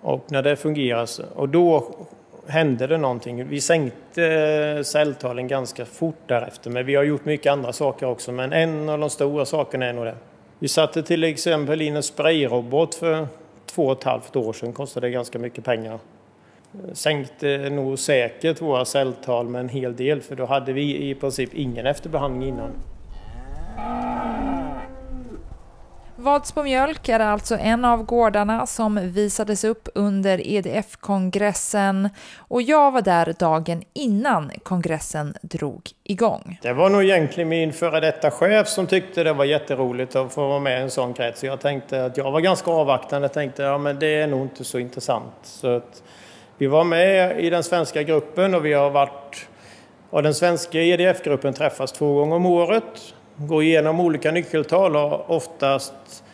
Och 0.00 0.24
när 0.28 0.42
det 0.42 0.56
fungerar, 0.56 1.08
och 1.34 1.48
då 1.48 1.94
hände 2.46 2.86
det 2.86 2.98
någonting. 2.98 3.48
Vi 3.48 3.60
sänkte 3.60 4.24
eh, 4.24 4.82
celltalen 4.82 5.48
ganska 5.48 5.84
fort 5.84 6.20
därefter, 6.26 6.70
men 6.70 6.86
vi 6.86 6.94
har 6.94 7.04
gjort 7.04 7.24
mycket 7.24 7.52
andra 7.52 7.72
saker 7.72 8.06
också. 8.06 8.32
Men 8.32 8.52
en 8.52 8.88
av 8.88 8.98
de 8.98 9.10
stora 9.10 9.44
sakerna 9.44 9.86
är 9.86 9.92
nog 9.92 10.04
det. 10.04 10.16
Vi 10.58 10.68
satte 10.68 11.02
till 11.02 11.24
exempel 11.24 11.82
in 11.82 11.96
en 11.96 12.02
sprayrobot 12.02 12.94
för 12.94 13.28
två 13.66 13.86
och 13.86 13.98
ett 13.98 14.04
halvt 14.04 14.36
år 14.36 14.52
sedan, 14.52 14.72
kostade 14.72 15.10
ganska 15.10 15.38
mycket 15.38 15.64
pengar. 15.64 15.98
Sänkte 16.92 17.50
eh, 17.50 17.72
nog 17.72 17.98
säkert 17.98 18.62
våra 18.62 18.84
celltal 18.84 19.48
med 19.48 19.60
en 19.60 19.68
hel 19.68 19.96
del 19.96 20.20
för 20.20 20.36
då 20.36 20.46
hade 20.46 20.72
vi 20.72 21.10
i 21.10 21.14
princip 21.14 21.54
ingen 21.54 21.86
efterbehandling 21.86 22.48
innan. 22.48 22.70
Vadsbo 26.26 26.62
mjölk 26.62 27.08
är 27.08 27.20
alltså 27.20 27.56
en 27.60 27.84
av 27.84 28.04
gårdarna 28.04 28.66
som 28.66 29.12
visades 29.12 29.64
upp 29.64 29.88
under 29.94 30.46
EDF-kongressen 30.46 32.08
och 32.38 32.62
jag 32.62 32.90
var 32.90 33.02
där 33.02 33.34
dagen 33.38 33.82
innan 33.94 34.50
kongressen 34.62 35.34
drog 35.42 35.90
igång. 36.04 36.58
Det 36.62 36.72
var 36.72 36.90
nog 36.90 37.04
egentligen 37.04 37.48
min 37.48 37.72
före 37.72 38.00
detta 38.00 38.30
chef 38.30 38.68
som 38.68 38.86
tyckte 38.86 39.24
det 39.24 39.32
var 39.32 39.44
jätteroligt 39.44 40.16
att 40.16 40.32
få 40.32 40.48
vara 40.48 40.60
med 40.60 40.80
i 40.80 40.82
en 40.82 40.90
sån 40.90 41.14
krets. 41.14 41.44
Jag 41.44 41.60
tänkte 41.60 42.04
att 42.04 42.16
jag 42.16 42.32
var 42.32 42.40
ganska 42.40 42.70
avvaktande, 42.70 43.24
jag 43.24 43.32
tänkte 43.32 43.62
ja 43.62 43.78
men 43.78 43.98
det 43.98 44.20
är 44.20 44.26
nog 44.26 44.42
inte 44.42 44.64
så 44.64 44.78
intressant. 44.78 45.34
Så 45.42 45.76
att 45.76 46.02
vi 46.58 46.66
var 46.66 46.84
med 46.84 47.40
i 47.40 47.50
den 47.50 47.62
svenska 47.62 48.02
gruppen 48.02 48.54
och 48.54 48.64
vi 48.64 48.72
har 48.72 48.90
varit 48.90 49.48
och 50.10 50.22
den 50.22 50.34
svenska 50.34 50.82
EDF-gruppen 50.82 51.54
träffas 51.54 51.92
två 51.92 52.14
gånger 52.14 52.36
om 52.36 52.46
året 52.46 53.14
gå 53.36 53.62
igenom 53.62 54.00
olika 54.00 54.32
nyckeltal 54.32 54.96
och 54.96 55.30
oftast 55.30 56.24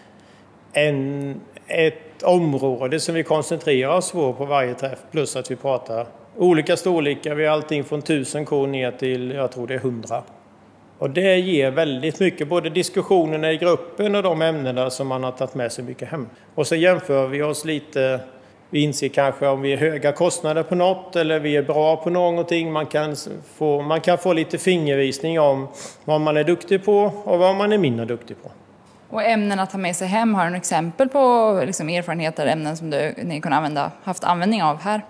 en, 0.73 1.41
ett 1.67 2.23
område 2.23 3.01
som 3.01 3.15
vi 3.15 3.23
koncentrerar 3.23 3.97
oss 3.97 4.13
på 4.13 4.33
på 4.33 4.45
varje 4.45 4.75
träff 4.75 4.99
plus 5.11 5.37
att 5.37 5.51
vi 5.51 5.57
pratar 5.57 6.07
olika 6.37 6.77
storlekar. 6.77 7.35
Vi 7.35 7.47
har 7.47 7.53
allting 7.53 7.85
från 7.85 7.99
1000 7.99 8.45
kor 8.45 8.67
ner 8.67 8.91
till, 8.91 9.31
jag 9.31 9.53
tror 9.53 9.67
det 9.67 9.75
är 9.75 9.79
100. 9.79 10.23
Och 10.99 11.11
det 11.11 11.39
ger 11.39 11.71
väldigt 11.71 12.21
mycket, 12.21 12.49
både 12.49 12.71
diskussionerna 12.71 13.53
i 13.53 13.57
gruppen 13.57 14.15
och 14.15 14.23
de 14.23 14.43
ämnena 14.43 14.91
som 14.91 15.07
man 15.07 15.25
har 15.25 15.33
tagit 15.33 15.55
med 15.55 15.73
sig 15.73 15.85
mycket 15.85 16.09
hem. 16.09 16.29
Och 16.55 16.67
så 16.67 16.75
jämför 16.75 17.27
vi 17.27 17.43
oss 17.43 17.65
lite 17.65 18.21
vi 18.73 18.83
inser 18.83 19.09
kanske 19.09 19.47
om 19.47 19.63
vi 19.63 19.73
är 19.73 19.77
höga 19.77 20.13
kostnader 20.13 20.63
på 20.63 20.75
något 20.75 21.17
eller 21.17 21.41
vi 21.41 21.57
är 21.57 21.63
bra 21.63 21.97
på 21.97 22.11
någonting. 22.11 22.73
Man 22.73 22.87
kan 22.87 23.17
få, 23.55 23.83
man 23.83 24.01
kan 24.01 24.19
få 24.19 24.33
lite 24.33 24.59
fingervisning 24.59 25.41
om 25.41 25.69
vad 26.05 26.21
man 26.21 26.37
är 26.37 26.45
duktig 26.45 26.85
på 26.85 27.13
och 27.25 27.39
vad 27.39 27.57
man 27.57 27.73
är 27.73 27.79
mindre 27.79 28.05
duktig 28.05 28.37
på. 28.43 28.51
Och 29.09 29.23
ämnen 29.23 29.61
att 29.61 29.71
ta 29.71 29.79
med 29.79 29.97
sig 29.97 30.09
hem, 30.09 30.35
har 30.35 30.45
du 30.45 30.51
några 30.51 30.59
exempel 30.59 31.09
på 31.09 31.63
liksom, 31.67 31.89
erfarenheter, 31.89 32.47
ämnen 32.47 32.77
som 32.77 32.91
du, 32.91 33.15
ni 33.23 33.41
kunde 33.41 33.57
använda, 33.57 33.93
haft 34.03 34.25
användning 34.25 34.63
av 34.63 34.81
här? 34.81 35.01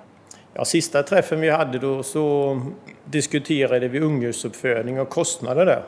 Ja, 0.54 0.64
sista 0.64 1.02
träffen 1.02 1.40
vi 1.40 1.50
hade 1.50 1.78
då 1.78 2.02
så 2.02 2.60
diskuterade 3.04 3.88
vi 3.88 4.00
ungdjursuppfödning 4.00 5.00
och 5.00 5.08
kostnader 5.08 5.66
där. 5.66 5.82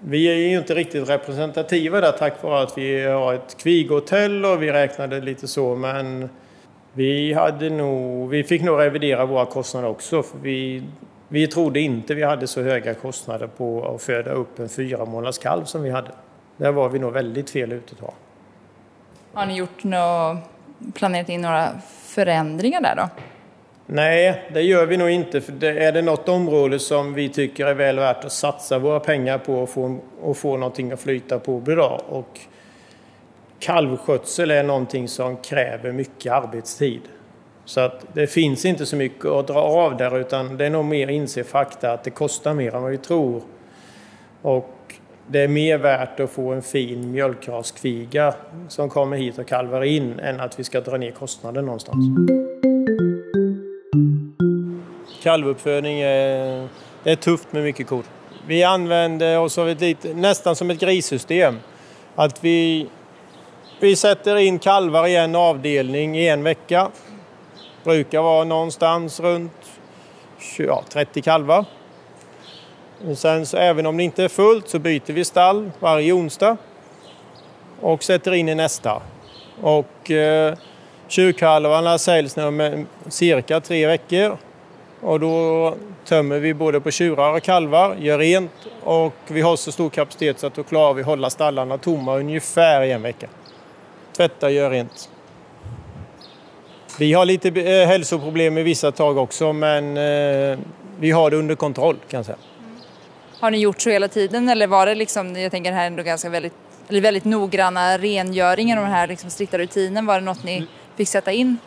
Vi 0.00 0.28
är 0.28 0.34
ju 0.34 0.58
inte 0.58 0.74
riktigt 0.74 1.08
representativa 1.08 2.00
där 2.00 2.12
tack 2.12 2.42
vare 2.42 2.62
att 2.62 2.78
vi 2.78 3.04
har 3.04 3.34
ett 3.34 3.56
kvighotell 3.58 4.44
och 4.44 4.62
vi 4.62 4.72
räknade 4.72 5.20
lite 5.20 5.48
så 5.48 5.74
men 5.76 6.28
vi, 6.98 7.32
hade 7.32 7.70
nog, 7.70 8.28
vi 8.28 8.44
fick 8.44 8.62
nog 8.62 8.80
revidera 8.80 9.26
våra 9.26 9.46
kostnader 9.46 9.88
också. 9.88 10.22
För 10.22 10.38
vi, 10.38 10.82
vi 11.28 11.46
trodde 11.46 11.80
inte 11.80 12.14
vi 12.14 12.22
hade 12.22 12.46
så 12.46 12.62
höga 12.62 12.94
kostnader 12.94 13.46
på 13.46 13.94
att 13.94 14.02
föda 14.02 14.30
upp 14.30 14.58
en 14.58 14.68
fyra 14.68 15.04
månaders 15.04 15.38
kalv 15.38 15.64
som 15.64 15.82
vi 15.82 15.90
hade. 15.90 16.10
Där 16.56 16.72
var 16.72 16.88
vi 16.88 16.98
nog 16.98 17.12
väldigt 17.12 17.50
fel 17.50 17.72
ute 17.72 17.94
ett 17.94 18.14
Har 19.32 19.46
ni 19.46 19.56
gjort 19.56 19.84
något, 19.84 20.38
planerat 20.94 21.28
in 21.28 21.40
några 21.40 21.68
förändringar 22.04 22.80
där 22.80 22.96
då? 22.96 23.08
Nej, 23.86 24.50
det 24.54 24.62
gör 24.62 24.86
vi 24.86 24.96
nog 24.96 25.10
inte. 25.10 25.40
För 25.40 25.52
det 25.52 25.84
är 25.84 25.92
det 25.92 26.02
något 26.02 26.28
område 26.28 26.78
som 26.78 27.14
vi 27.14 27.28
tycker 27.28 27.66
är 27.66 27.74
väl 27.74 27.98
värt 27.98 28.24
att 28.24 28.32
satsa 28.32 28.78
våra 28.78 29.00
pengar 29.00 29.38
på 29.38 29.54
och 29.54 29.70
få, 29.70 29.98
och 30.22 30.36
få 30.36 30.56
någonting 30.56 30.92
att 30.92 31.00
flyta 31.00 31.38
på 31.38 31.60
bra. 31.60 32.02
Och 32.08 32.40
kalvskötsel 33.58 34.50
är 34.50 34.62
någonting 34.62 35.08
som 35.08 35.36
kräver 35.36 35.92
mycket 35.92 36.32
arbetstid. 36.32 37.00
Så 37.64 37.80
att 37.80 38.04
det 38.12 38.26
finns 38.26 38.64
inte 38.64 38.86
så 38.86 38.96
mycket 38.96 39.24
att 39.24 39.46
dra 39.46 39.60
av 39.60 39.96
där 39.96 40.18
utan 40.18 40.56
det 40.56 40.66
är 40.66 40.70
nog 40.70 40.84
mer 40.84 41.08
inse 41.08 41.44
fakta 41.44 41.92
att 41.92 42.04
det 42.04 42.10
kostar 42.10 42.54
mer 42.54 42.74
än 42.74 42.82
vad 42.82 42.90
vi 42.90 42.98
tror. 42.98 43.42
Och 44.42 44.94
det 45.26 45.40
är 45.40 45.48
mer 45.48 45.78
värt 45.78 46.20
att 46.20 46.30
få 46.30 46.52
en 46.52 46.62
fin 46.62 47.12
mjölkraskviga 47.12 48.34
som 48.68 48.90
kommer 48.90 49.16
hit 49.16 49.38
och 49.38 49.46
kalvar 49.46 49.82
in 49.82 50.20
än 50.20 50.40
att 50.40 50.58
vi 50.58 50.64
ska 50.64 50.80
dra 50.80 50.96
ner 50.96 51.10
kostnaden 51.10 51.64
någonstans. 51.64 52.04
kalvuppfödning 55.22 56.00
är, 56.00 56.68
är 57.04 57.16
tufft 57.16 57.52
med 57.52 57.62
mycket 57.62 57.86
kor. 57.86 58.04
Vi 58.46 58.64
använder 58.64 59.38
oss 59.38 59.58
av 59.58 59.68
ett 59.68 59.80
lite, 59.80 60.14
nästan 60.14 60.56
som 60.56 60.70
ett 60.70 60.80
grissystem. 60.80 61.56
Att 62.14 62.44
vi, 62.44 62.86
vi 63.80 63.96
sätter 63.96 64.36
in 64.36 64.58
kalvar 64.58 65.06
i 65.06 65.16
en 65.16 65.34
avdelning 65.34 66.18
i 66.18 66.28
en 66.28 66.42
vecka. 66.42 66.90
Brukar 67.84 68.22
vara 68.22 68.44
någonstans 68.44 69.20
runt 69.20 69.52
ja, 70.58 70.82
30 70.88 71.22
kalvar. 71.22 71.64
Och 73.08 73.18
sen 73.18 73.46
så 73.46 73.56
även 73.56 73.86
om 73.86 73.96
det 73.96 74.02
inte 74.02 74.24
är 74.24 74.28
fullt 74.28 74.68
så 74.68 74.78
byter 74.78 75.12
vi 75.12 75.24
stall 75.24 75.70
varje 75.80 76.12
onsdag 76.12 76.56
och 77.80 78.02
sätter 78.02 78.32
in 78.32 78.48
i 78.48 78.54
nästa. 78.54 79.02
Och 79.62 80.10
eh, 80.10 80.54
tjurkalvarna 81.08 81.98
säljs 81.98 82.36
nu 82.36 82.50
med 82.50 82.86
cirka 83.08 83.60
tre 83.60 83.86
veckor 83.86 84.36
och 85.00 85.20
då 85.20 85.74
tömmer 86.04 86.38
vi 86.38 86.54
både 86.54 86.80
på 86.80 86.90
tjurar 86.90 87.32
och 87.32 87.42
kalvar, 87.42 87.96
gör 87.98 88.18
rent 88.18 88.52
och 88.82 89.14
vi 89.26 89.40
har 89.40 89.56
så 89.56 89.72
stor 89.72 89.90
kapacitet 89.90 90.38
så 90.38 90.46
att 90.46 90.54
då 90.54 90.62
klarar 90.62 90.94
vi 90.94 91.00
att 91.00 91.06
hålla 91.06 91.30
stallarna 91.30 91.78
tomma 91.78 92.16
ungefär 92.16 92.82
i 92.82 92.92
en 92.92 93.02
vecka. 93.02 93.28
Tvätta, 94.18 94.50
gör 94.50 94.70
rent. 94.70 95.10
Vi 96.98 97.12
har 97.12 97.24
lite 97.24 97.48
eh, 97.48 97.88
hälsoproblem 97.88 98.58
i 98.58 98.62
vissa 98.62 98.92
tag 98.92 99.18
också 99.18 99.52
men 99.52 99.96
eh, 99.96 100.58
vi 101.00 101.10
har 101.10 101.30
det 101.30 101.36
under 101.36 101.54
kontroll 101.54 101.96
kan 102.08 102.18
jag 102.18 102.26
säga. 102.26 102.38
Har 103.40 103.50
ni 103.50 103.58
gjort 103.58 103.80
så 103.80 103.90
hela 103.90 104.08
tiden 104.08 104.48
eller 104.48 104.66
var 104.66 104.86
det 104.86 104.94
liksom, 104.94 105.36
jag 105.36 105.50
tänker 105.50 105.72
här 105.72 105.86
ändå 105.86 106.02
ganska 106.02 106.30
väldigt, 106.30 106.52
eller 106.88 107.00
väldigt 107.00 107.24
noggranna 107.24 107.98
rengöringen 107.98 108.78
och 108.78 108.84
den 108.84 108.92
här 108.92 109.06
liksom 109.06 109.30
strikta 109.30 109.58
rutinen, 109.58 110.06
var 110.06 110.14
det 110.14 110.24
något 110.26 110.44
ni 110.44 110.66
fick 110.96 111.08
sätta 111.08 111.32
in? 111.32 111.58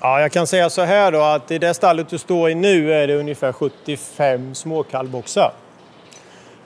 Ja, 0.00 0.20
jag 0.20 0.32
kan 0.32 0.46
säga 0.46 0.70
så 0.70 0.82
här 0.82 1.12
då 1.12 1.20
att 1.20 1.50
i 1.50 1.58
det 1.58 1.74
stallet 1.74 2.08
du 2.08 2.18
står 2.18 2.50
i 2.50 2.54
nu 2.54 2.92
är 2.92 3.06
det 3.06 3.14
ungefär 3.14 3.52
75 3.52 4.54
småkallboxar. 4.54 5.52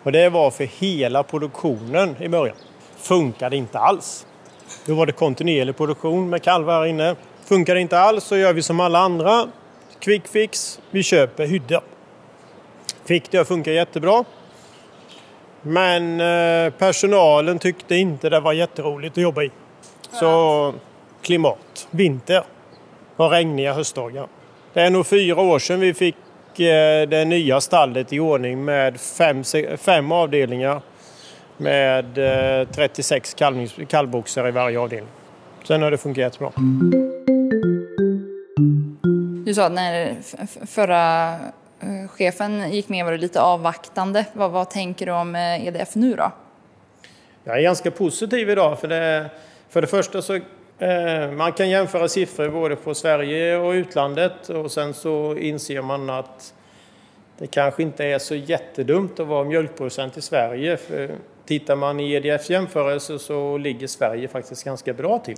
Och 0.02 0.12
det 0.12 0.28
var 0.28 0.50
för 0.50 0.64
hela 0.64 1.22
produktionen 1.22 2.16
i 2.20 2.28
början. 2.28 2.56
Funkade 2.96 3.56
inte 3.56 3.78
alls. 3.78 4.26
Då 4.86 4.94
var 4.94 5.06
det 5.06 5.12
kontinuerlig 5.12 5.76
produktion 5.76 6.30
med 6.30 6.42
kalvar 6.42 6.74
här 6.74 6.86
inne. 6.86 7.16
Funkar 7.44 7.74
det 7.74 7.80
inte 7.80 7.98
alls 7.98 8.24
så 8.24 8.36
gör 8.36 8.52
vi 8.52 8.62
som 8.62 8.80
alla 8.80 8.98
andra. 8.98 9.48
Quick 10.00 10.28
fix, 10.28 10.80
vi 10.90 11.02
köper 11.02 11.46
hydda. 11.46 11.80
Fick 13.04 13.30
det 13.30 13.38
att 13.38 13.48
funka 13.48 13.72
jättebra. 13.72 14.24
Men 15.62 16.20
eh, 16.20 16.72
personalen 16.72 17.58
tyckte 17.58 17.96
inte 17.96 18.30
det 18.30 18.40
var 18.40 18.52
jätteroligt 18.52 19.12
att 19.12 19.22
jobba 19.22 19.42
i. 19.42 19.50
Så 20.12 20.74
klimat, 21.22 21.88
vinter 21.90 22.42
och 23.16 23.30
regniga 23.30 23.72
höstdagar. 23.72 24.26
Det 24.72 24.80
är 24.80 24.90
nog 24.90 25.06
fyra 25.06 25.40
år 25.40 25.58
sedan 25.58 25.80
vi 25.80 25.94
fick 25.94 26.16
eh, 26.60 27.08
det 27.08 27.24
nya 27.24 27.60
stallet 27.60 28.12
i 28.12 28.20
ordning 28.20 28.64
med 28.64 29.00
fem, 29.00 29.44
fem 29.78 30.12
avdelningar 30.12 30.80
med 31.56 32.14
36 32.72 33.34
kalvnings, 33.34 33.74
kallboxar 33.88 34.48
i 34.48 34.50
varje 34.50 34.78
avdelning. 34.78 35.10
Sen 35.64 35.82
har 35.82 35.90
det 35.90 35.98
fungerat 35.98 36.38
bra. 36.38 36.52
Du 39.46 39.54
sa 39.54 39.66
att 39.66 39.72
när 39.72 40.16
förra 40.66 41.34
Eh, 41.80 42.08
chefen 42.08 42.72
gick 42.72 42.88
med 42.88 43.04
var 43.04 43.12
du 43.12 43.18
lite 43.18 43.40
avvaktande. 43.40 44.24
Vad, 44.32 44.50
vad 44.50 44.70
tänker 44.70 45.06
du 45.06 45.12
om 45.12 45.36
EDF 45.36 45.76
eh, 45.76 45.82
e 45.82 45.86
nu 45.94 46.14
då? 46.14 46.32
Jag 47.44 47.58
är 47.58 47.62
ganska 47.62 47.90
positiv 47.90 48.50
idag 48.50 48.80
för 48.80 48.88
det, 48.88 49.30
för 49.68 49.80
det 49.80 49.86
första 49.86 50.22
så 50.22 50.34
eh, 50.78 51.30
man 51.36 51.52
kan 51.52 51.70
jämföra 51.70 52.08
siffror 52.08 52.48
både 52.48 52.76
på 52.76 52.94
Sverige 52.94 53.56
och 53.56 53.70
utlandet 53.70 54.48
och 54.48 54.70
sen 54.70 54.94
så 54.94 55.36
inser 55.36 55.82
man 55.82 56.10
att 56.10 56.54
det 57.38 57.46
kanske 57.46 57.82
inte 57.82 58.04
är 58.04 58.18
så 58.18 58.34
jättedumt 58.34 59.20
att 59.20 59.26
vara 59.26 59.44
mjölkproducent 59.44 60.16
i 60.16 60.20
Sverige. 60.20 60.76
För 60.76 61.10
tittar 61.46 61.76
man 61.76 62.00
i 62.00 62.12
EDFs 62.12 62.50
jämförelse 62.50 63.18
så 63.18 63.58
ligger 63.58 63.86
Sverige 63.86 64.28
faktiskt 64.28 64.64
ganska 64.64 64.92
bra 64.92 65.18
till. 65.18 65.36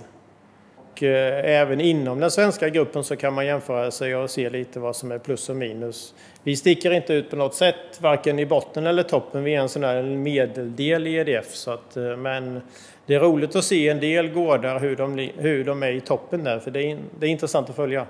Och 0.99 1.03
eh, 1.03 1.59
även 1.61 1.81
inom 1.81 2.19
den 2.19 2.31
svenska 2.31 2.69
gruppen 2.69 3.03
så 3.03 3.15
kan 3.15 3.33
man 3.33 3.45
jämföra 3.45 3.91
sig 3.91 4.15
och 4.15 4.29
se 4.29 4.49
lite 4.49 4.79
vad 4.79 4.95
som 4.95 5.11
är 5.11 5.17
plus 5.17 5.49
och 5.49 5.55
minus. 5.55 6.13
Vi 6.43 6.55
sticker 6.55 6.91
inte 6.91 7.13
ut 7.13 7.29
på 7.29 7.35
något 7.35 7.55
sätt, 7.55 7.75
varken 7.99 8.39
i 8.39 8.45
botten 8.45 8.87
eller 8.87 9.03
toppen. 9.03 9.43
Vi 9.43 9.55
är 9.55 9.59
en 9.59 9.69
sån 9.69 9.81
där 9.81 10.03
medeldel 10.03 11.07
i 11.07 11.15
EDF. 11.15 11.55
Så 11.55 11.71
att, 11.71 11.97
eh, 11.97 12.17
men 12.17 12.61
det 13.05 13.15
är 13.15 13.19
roligt 13.19 13.55
att 13.55 13.63
se 13.63 13.89
en 13.89 13.99
del 13.99 14.29
gårdar 14.29 14.79
hur 14.79 14.95
de, 14.95 15.29
hur 15.37 15.63
de 15.63 15.83
är 15.83 15.91
i 15.91 16.01
toppen 16.01 16.43
där, 16.43 16.59
för 16.59 16.71
det 16.71 16.91
är, 16.91 16.97
det 17.19 17.25
är 17.25 17.29
intressant 17.29 17.69
att 17.69 17.75
följa. 17.75 18.05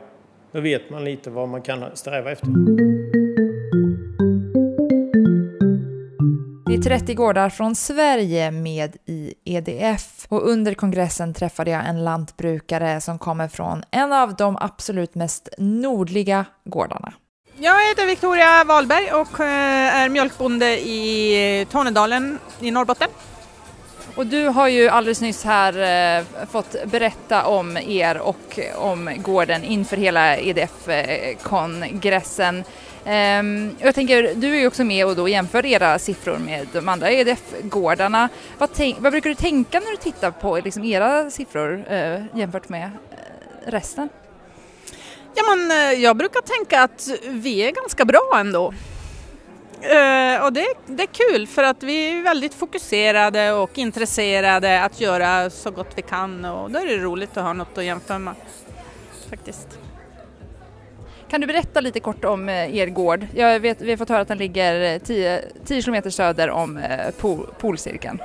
Då 0.51 0.59
vet 0.59 0.89
man 0.89 1.05
lite 1.05 1.29
vad 1.29 1.47
man 1.49 1.61
kan 1.61 1.85
sträva 1.93 2.31
efter. 2.31 3.18
30 6.83 7.13
gårdar 7.13 7.49
från 7.49 7.75
Sverige 7.75 8.51
med 8.51 8.97
i 9.05 9.33
EDF 9.45 10.25
och 10.29 10.49
under 10.49 10.73
kongressen 10.73 11.33
träffade 11.33 11.71
jag 11.71 11.85
en 11.85 12.03
lantbrukare 12.03 13.01
som 13.01 13.19
kommer 13.19 13.47
från 13.47 13.83
en 13.91 14.13
av 14.13 14.35
de 14.35 14.57
absolut 14.61 15.15
mest 15.15 15.49
nordliga 15.57 16.45
gårdarna. 16.65 17.13
Jag 17.57 17.89
heter 17.89 18.05
Victoria 18.05 18.63
Wahlberg 18.63 19.11
och 19.11 19.39
eh, 19.39 19.95
är 19.95 20.09
mjölkbonde 20.09 20.79
i 20.79 21.65
Tornedalen 21.71 22.39
i 22.59 22.71
Norrbotten. 22.71 23.07
Och 24.15 24.27
du 24.27 24.47
har 24.47 24.67
ju 24.67 24.89
alldeles 24.89 25.21
nyss 25.21 25.43
här 25.43 25.73
eh, 26.19 26.25
fått 26.51 26.75
berätta 26.85 27.45
om 27.45 27.77
er 27.77 28.17
och 28.17 28.59
om 28.75 29.09
gården 29.17 29.63
inför 29.63 29.97
hela 29.97 30.37
EDF-kongressen. 30.37 32.63
Um, 33.05 33.75
jag 33.79 33.95
tänker, 33.95 34.35
du 34.35 34.55
är 34.55 34.59
ju 34.59 34.67
också 34.67 34.83
med 34.83 35.05
och 35.05 35.15
då 35.15 35.27
jämför 35.27 35.65
era 35.65 35.99
siffror 35.99 36.37
med 36.37 36.67
de 36.73 36.89
andra 36.89 37.11
EDF-gårdarna. 37.11 38.29
Vad, 38.57 38.69
vad, 38.99 39.11
brukar 39.11 39.29
du 39.29 39.35
tänka 39.35 39.79
när 39.79 39.91
du 39.91 39.97
tittar 39.97 40.31
på 40.31 40.59
liksom 40.63 40.83
era 40.83 41.31
siffror 41.31 41.85
uh, 41.91 42.37
jämfört 42.37 42.69
med 42.69 42.85
uh, 42.85 43.71
resten? 43.71 44.09
Ja, 45.35 45.43
men, 45.55 45.71
eh, 45.71 45.99
jag 45.99 46.17
brukar 46.17 46.41
tänka 46.41 46.81
att 46.81 47.09
vi 47.27 47.59
är 47.59 47.71
ganska 47.71 48.05
bra 48.05 48.31
ändå. 48.35 48.73
och 50.41 50.53
det, 50.53 50.65
det 50.85 51.03
är 51.03 51.33
kul 51.33 51.47
för 51.47 51.63
att 51.63 51.83
vi 51.83 52.17
är 52.17 52.21
väldigt 52.21 52.53
fokuserade 52.53 53.51
och 53.51 53.77
intresserade 53.77 54.83
att 54.83 55.01
göra 55.01 55.49
så 55.49 55.71
gott 55.71 55.91
vi 55.95 56.01
kan 56.01 56.45
och 56.45 56.71
då 56.71 56.79
är 56.79 56.85
det 56.85 56.97
roligt 56.97 57.37
att 57.37 57.43
ha 57.43 57.53
något 57.53 57.77
att 57.77 57.83
jämföra 57.83 58.19
med 58.19 58.35
faktiskt. 59.29 59.79
Kan 61.29 61.41
du 61.41 61.47
berätta 61.47 61.81
lite 61.81 61.99
kort 61.99 62.25
om 62.25 62.49
eh, 62.49 62.75
er 62.75 62.87
gård? 62.87 63.27
Jag 63.35 63.59
vet, 63.59 63.81
vi 63.81 63.89
har 63.89 63.97
fått 63.97 64.09
höra 64.09 64.21
att 64.21 64.27
den 64.27 64.37
ligger 64.37 64.99
10, 64.99 65.41
10 65.65 65.81
km 65.81 66.11
söder 66.11 66.49
om 66.49 66.77
eh, 66.77 67.11
pol, 67.19 67.47
polcirkeln. 67.59 68.21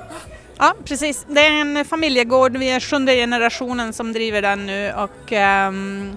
Ja, 0.58 0.74
precis. 0.84 1.26
Det 1.28 1.40
är 1.40 1.60
en 1.60 1.84
familjegård. 1.84 2.56
Vi 2.56 2.70
är 2.70 2.80
sjunde 2.80 3.14
generationen 3.14 3.92
som 3.92 4.12
driver 4.12 4.42
den 4.42 4.66
nu 4.66 4.92
och 4.92 5.32
um, 5.32 6.16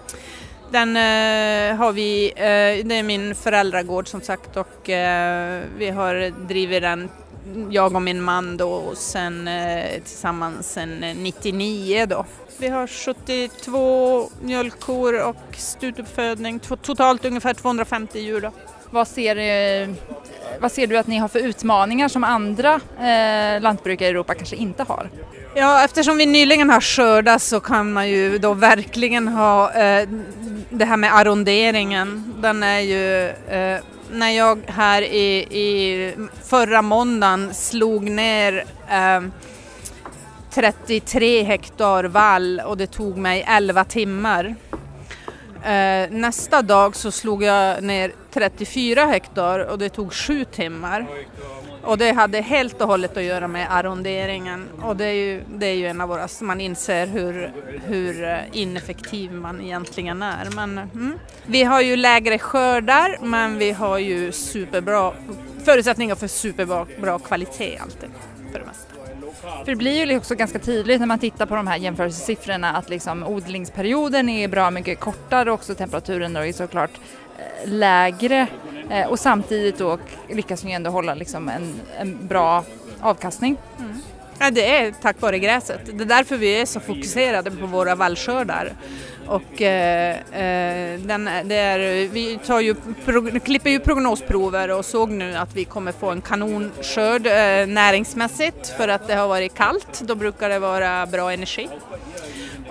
den 0.72 0.90
uh, 0.90 1.78
har 1.78 1.92
vi, 1.92 2.30
uh, 2.32 2.88
det 2.88 2.96
är 2.96 3.04
min 3.04 3.36
föräldragård 3.36 4.08
som 4.08 4.22
sagt 4.22 4.58
och 4.58 4.90
uh, 4.90 5.62
vi 5.78 5.90
har 5.96 6.48
drivit 6.48 6.82
den, 6.82 7.10
jag 7.70 7.96
och 7.96 8.02
min 8.02 8.22
man 8.22 8.58
då, 8.58 8.70
och 8.70 8.98
sen, 8.98 9.48
eh, 9.48 10.02
tillsammans 10.04 10.72
sen 10.72 11.04
eh, 11.04 11.16
99 11.16 12.06
då. 12.06 12.26
Vi 12.60 12.68
har 12.68 12.88
72 12.88 14.30
mjölkkor 14.42 15.22
och 15.24 15.56
stutuppfödning, 15.58 16.60
totalt 16.60 17.26
ungefär 17.26 17.54
250 17.54 18.20
djur. 18.20 18.42
Då. 18.42 18.52
Vad 18.90 19.08
ser, 19.08 19.36
eh, 19.36 19.90
vad 20.60 20.72
ser 20.72 20.88
du 20.88 20.98
att 20.98 21.08
ni 21.08 21.18
har 21.18 21.28
för 21.28 21.40
utmaningar 21.40 22.08
som 22.08 22.24
andra 22.24 22.74
eh, 23.00 23.62
lantbrukare 23.62 24.08
i 24.08 24.12
Europa 24.12 24.34
kanske 24.34 24.56
inte 24.56 24.84
har? 24.84 25.10
Ja, 25.56 25.84
eftersom 25.86 26.18
vi 26.18 26.26
nyligen 26.26 26.70
har 26.70 26.82
skördat 26.82 27.42
så 27.42 27.60
kan 27.60 27.94
man 27.94 28.10
ju 28.10 28.38
då 28.38 28.54
verkligen 28.54 29.28
ha 29.28 29.74
eh, 29.74 30.10
det 30.70 30.86
här 30.86 30.98
med 30.98 31.16
arronderingen. 31.16 32.34
Den 32.38 32.64
är 32.64 32.80
ju 32.80 33.28
eh, 33.28 33.80
när 34.12 34.30
jag 34.30 34.60
här 34.68 35.02
i, 35.02 35.38
i 35.38 36.14
förra 36.44 36.82
måndagen 36.82 37.54
slog 37.54 38.10
ner 38.10 38.66
eh, 38.90 39.22
33 40.54 41.44
hektar 41.44 42.04
vall 42.04 42.62
och 42.66 42.78
det 42.78 42.88
tog 42.88 43.18
mig 43.18 43.46
11 43.48 43.84
timmar. 43.84 44.56
Eh, 45.68 46.10
nästa 46.10 46.62
dag 46.62 46.96
så 46.96 47.12
slog 47.12 47.44
jag 47.44 47.84
ner 47.84 48.12
34 48.34 49.06
hektar 49.06 49.60
och 49.60 49.80
det 49.80 49.90
tog 49.90 50.14
sju 50.14 50.46
timmar. 50.46 51.08
Och 51.84 51.98
det 51.98 52.12
hade 52.12 52.42
helt 52.42 52.82
och 52.82 52.88
hållet 52.88 53.18
att 53.18 53.24
göra 53.24 53.48
med 53.48 53.68
arronderingen 53.70 54.68
och 54.82 54.96
det 54.96 55.06
är 55.06 55.14
ju, 55.14 55.44
det 55.56 55.66
är 55.66 55.74
ju 55.74 55.88
en 55.88 56.02
av 56.02 56.10
våra, 56.10 56.28
man 56.42 56.62
inser 56.62 57.08
hur, 57.08 57.52
hur 57.86 58.24
eh, 58.24 58.38
ineffektiv 58.52 59.34
man 59.34 59.62
egentligen 59.62 60.22
är. 60.22 60.50
Men, 60.56 60.78
mm. 60.78 61.20
Vi 61.46 61.64
har 61.64 61.82
ju 61.82 61.96
lägre 61.96 62.40
skördar 62.40 63.18
men 63.22 63.58
vi 63.58 63.72
har 63.72 63.98
ju 63.98 64.32
superbra 64.32 65.14
förutsättningar 65.66 66.16
för 66.16 66.28
superbra 66.28 66.88
bra 67.02 67.20
kvalitet 67.20 67.78
alltid 67.78 68.10
för 68.52 68.60
det 68.60 68.66
mesta. 68.66 68.97
För 69.48 69.66
det 69.66 69.76
blir 69.76 70.06
ju 70.06 70.18
också 70.18 70.36
ganska 70.36 70.60
tydligt 70.60 71.00
när 71.00 71.08
man 71.08 71.20
tittar 71.20 71.46
på 71.46 71.56
de 71.56 71.68
här 71.68 71.78
jämförelsesiffrorna 71.78 72.76
att 72.76 72.90
liksom 72.90 73.24
odlingsperioden 73.24 74.30
är 74.30 74.48
bra 74.48 74.72
mycket 74.72 75.00
kortare 75.00 75.52
och 75.52 75.56
också 75.56 75.76
temperaturen 75.76 76.34
då 76.34 76.40
är 76.40 76.54
såklart 76.54 76.92
eh, 77.38 77.70
lägre 77.70 78.48
eh, 78.90 79.08
och 79.08 79.20
samtidigt 79.20 79.78
då 79.78 80.00
lyckas 80.30 80.64
ni 80.64 80.72
ändå 80.72 80.90
hålla 80.90 81.14
liksom 81.14 81.50
en, 81.50 81.76
en 82.00 82.28
bra 82.28 82.64
avkastning. 83.00 83.58
Mm. 83.80 84.02
Ja, 84.40 84.52
det 84.52 84.76
är 84.76 84.92
tack 85.02 85.22
vare 85.22 85.40
gräset. 85.40 85.82
Det 85.86 86.04
är 86.04 86.08
därför 86.08 86.38
vi 86.38 86.62
är 86.62 86.66
så 86.66 86.80
fokuserade 86.80 87.52
på 87.52 87.66
våra 87.66 87.96
vallskördar. 87.96 88.74
Och, 89.28 89.62
eh, 89.62 90.16
eh 90.16 91.00
den, 91.00 91.30
det 91.44 91.56
är, 91.56 92.08
vi 92.08 92.40
tar 92.46 92.60
ju, 92.60 92.76
pro, 93.06 93.40
klipper 93.40 93.70
ju 93.70 93.80
prognosprover 93.80 94.72
och 94.72 94.86
såg 94.86 95.10
nu 95.10 95.36
att 95.36 95.56
vi 95.56 95.66
kommer 95.66 95.92
få 95.92 96.10
en 96.10 96.22
kanonskörd 96.22 97.28
eh, 97.28 97.68
näringsmässigt 97.68 98.68
för 98.78 98.88
att 98.88 99.08
det 99.08 99.16
har 99.16 99.28
varit 99.28 99.54
kallt. 99.54 100.02
Då 100.02 100.16
brukar 100.16 100.50
det 100.50 100.60
vara 100.60 101.06
bra 101.06 101.32
energi 101.32 101.70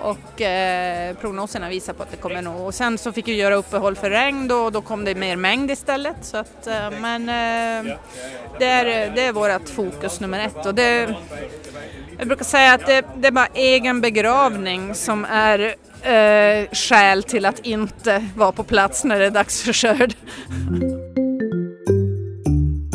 och 0.01 0.41
eh, 0.41 1.17
prognoserna 1.17 1.69
visar 1.69 1.93
på 1.93 2.03
att 2.03 2.11
det 2.11 2.17
kommer 2.17 2.43
nog. 2.43 2.67
Och 2.67 2.75
sen 2.75 2.99
så 2.99 3.13
fick 3.13 3.29
vi 3.29 3.35
göra 3.35 3.55
uppehåll 3.55 3.97
för 3.97 4.11
regn 4.11 4.49
då 4.49 4.57
och 4.57 4.73
då 4.73 4.81
kom 4.81 5.05
det 5.05 5.15
mer 5.15 5.37
mängd 5.37 5.71
istället. 5.71 6.17
Så 6.23 6.37
att, 6.37 6.67
eh, 6.67 6.91
men 6.91 7.23
eh, 7.23 7.97
det, 8.59 8.67
är, 8.67 9.11
det 9.15 9.23
är 9.23 9.33
vårt 9.33 9.69
fokus 9.69 10.21
nummer 10.21 10.39
ett. 10.47 10.67
Och 10.67 10.75
det, 10.75 11.15
jag 12.19 12.27
brukar 12.27 12.45
säga 12.45 12.73
att 12.73 12.87
det, 12.87 13.05
det 13.17 13.29
är 13.29 13.33
bara 13.33 13.49
egen 13.55 14.01
begravning 14.01 14.95
som 14.95 15.25
är 15.25 15.75
eh, 16.07 16.69
skäl 16.73 17.23
till 17.23 17.47
att 17.47 17.59
inte 17.59 18.25
vara 18.37 18.53
på 18.53 18.63
plats 18.63 19.05
när 19.05 19.19
det 19.19 19.27
är 19.27 19.31
dags 19.31 19.63
för 19.63 19.73
skörd. 19.73 20.15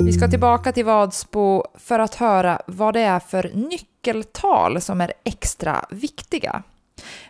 Vi 0.06 0.14
ska 0.14 0.28
tillbaka 0.28 0.72
till 0.72 0.86
Vadsbo 0.86 1.64
för 1.80 2.00
att 2.00 2.16
höra 2.16 2.62
vad 2.66 2.94
det 2.94 3.02
är 3.02 3.20
för 3.20 3.52
nyckeltal 3.54 4.82
som 4.82 5.02
är 5.02 5.14
extra 5.24 5.86
viktiga. 5.90 6.64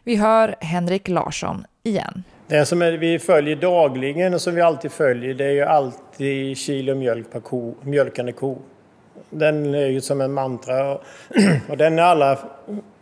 Vi 0.03 0.15
hör 0.15 0.55
Henrik 0.59 1.07
Larsson 1.07 1.65
igen. 1.83 2.23
Det 2.47 2.65
som 2.65 2.81
är, 2.81 2.91
vi 2.91 3.19
följer 3.19 3.55
dagligen 3.55 4.33
och 4.33 4.41
som 4.41 4.55
vi 4.55 4.61
alltid 4.61 4.91
följer 4.91 5.33
det 5.33 5.45
är 5.45 5.51
ju 5.51 5.63
alltid 5.63 6.57
kilo 6.57 6.95
mjölk 6.95 7.31
per 7.31 7.39
ko, 7.39 7.73
mjölkande 7.81 8.31
ko. 8.31 8.57
Den 9.29 9.75
är 9.75 9.87
ju 9.87 10.01
som 10.01 10.21
en 10.21 10.33
mantra 10.33 10.97
och 11.67 11.77
den 11.77 11.99
är 11.99 12.03
alla 12.03 12.39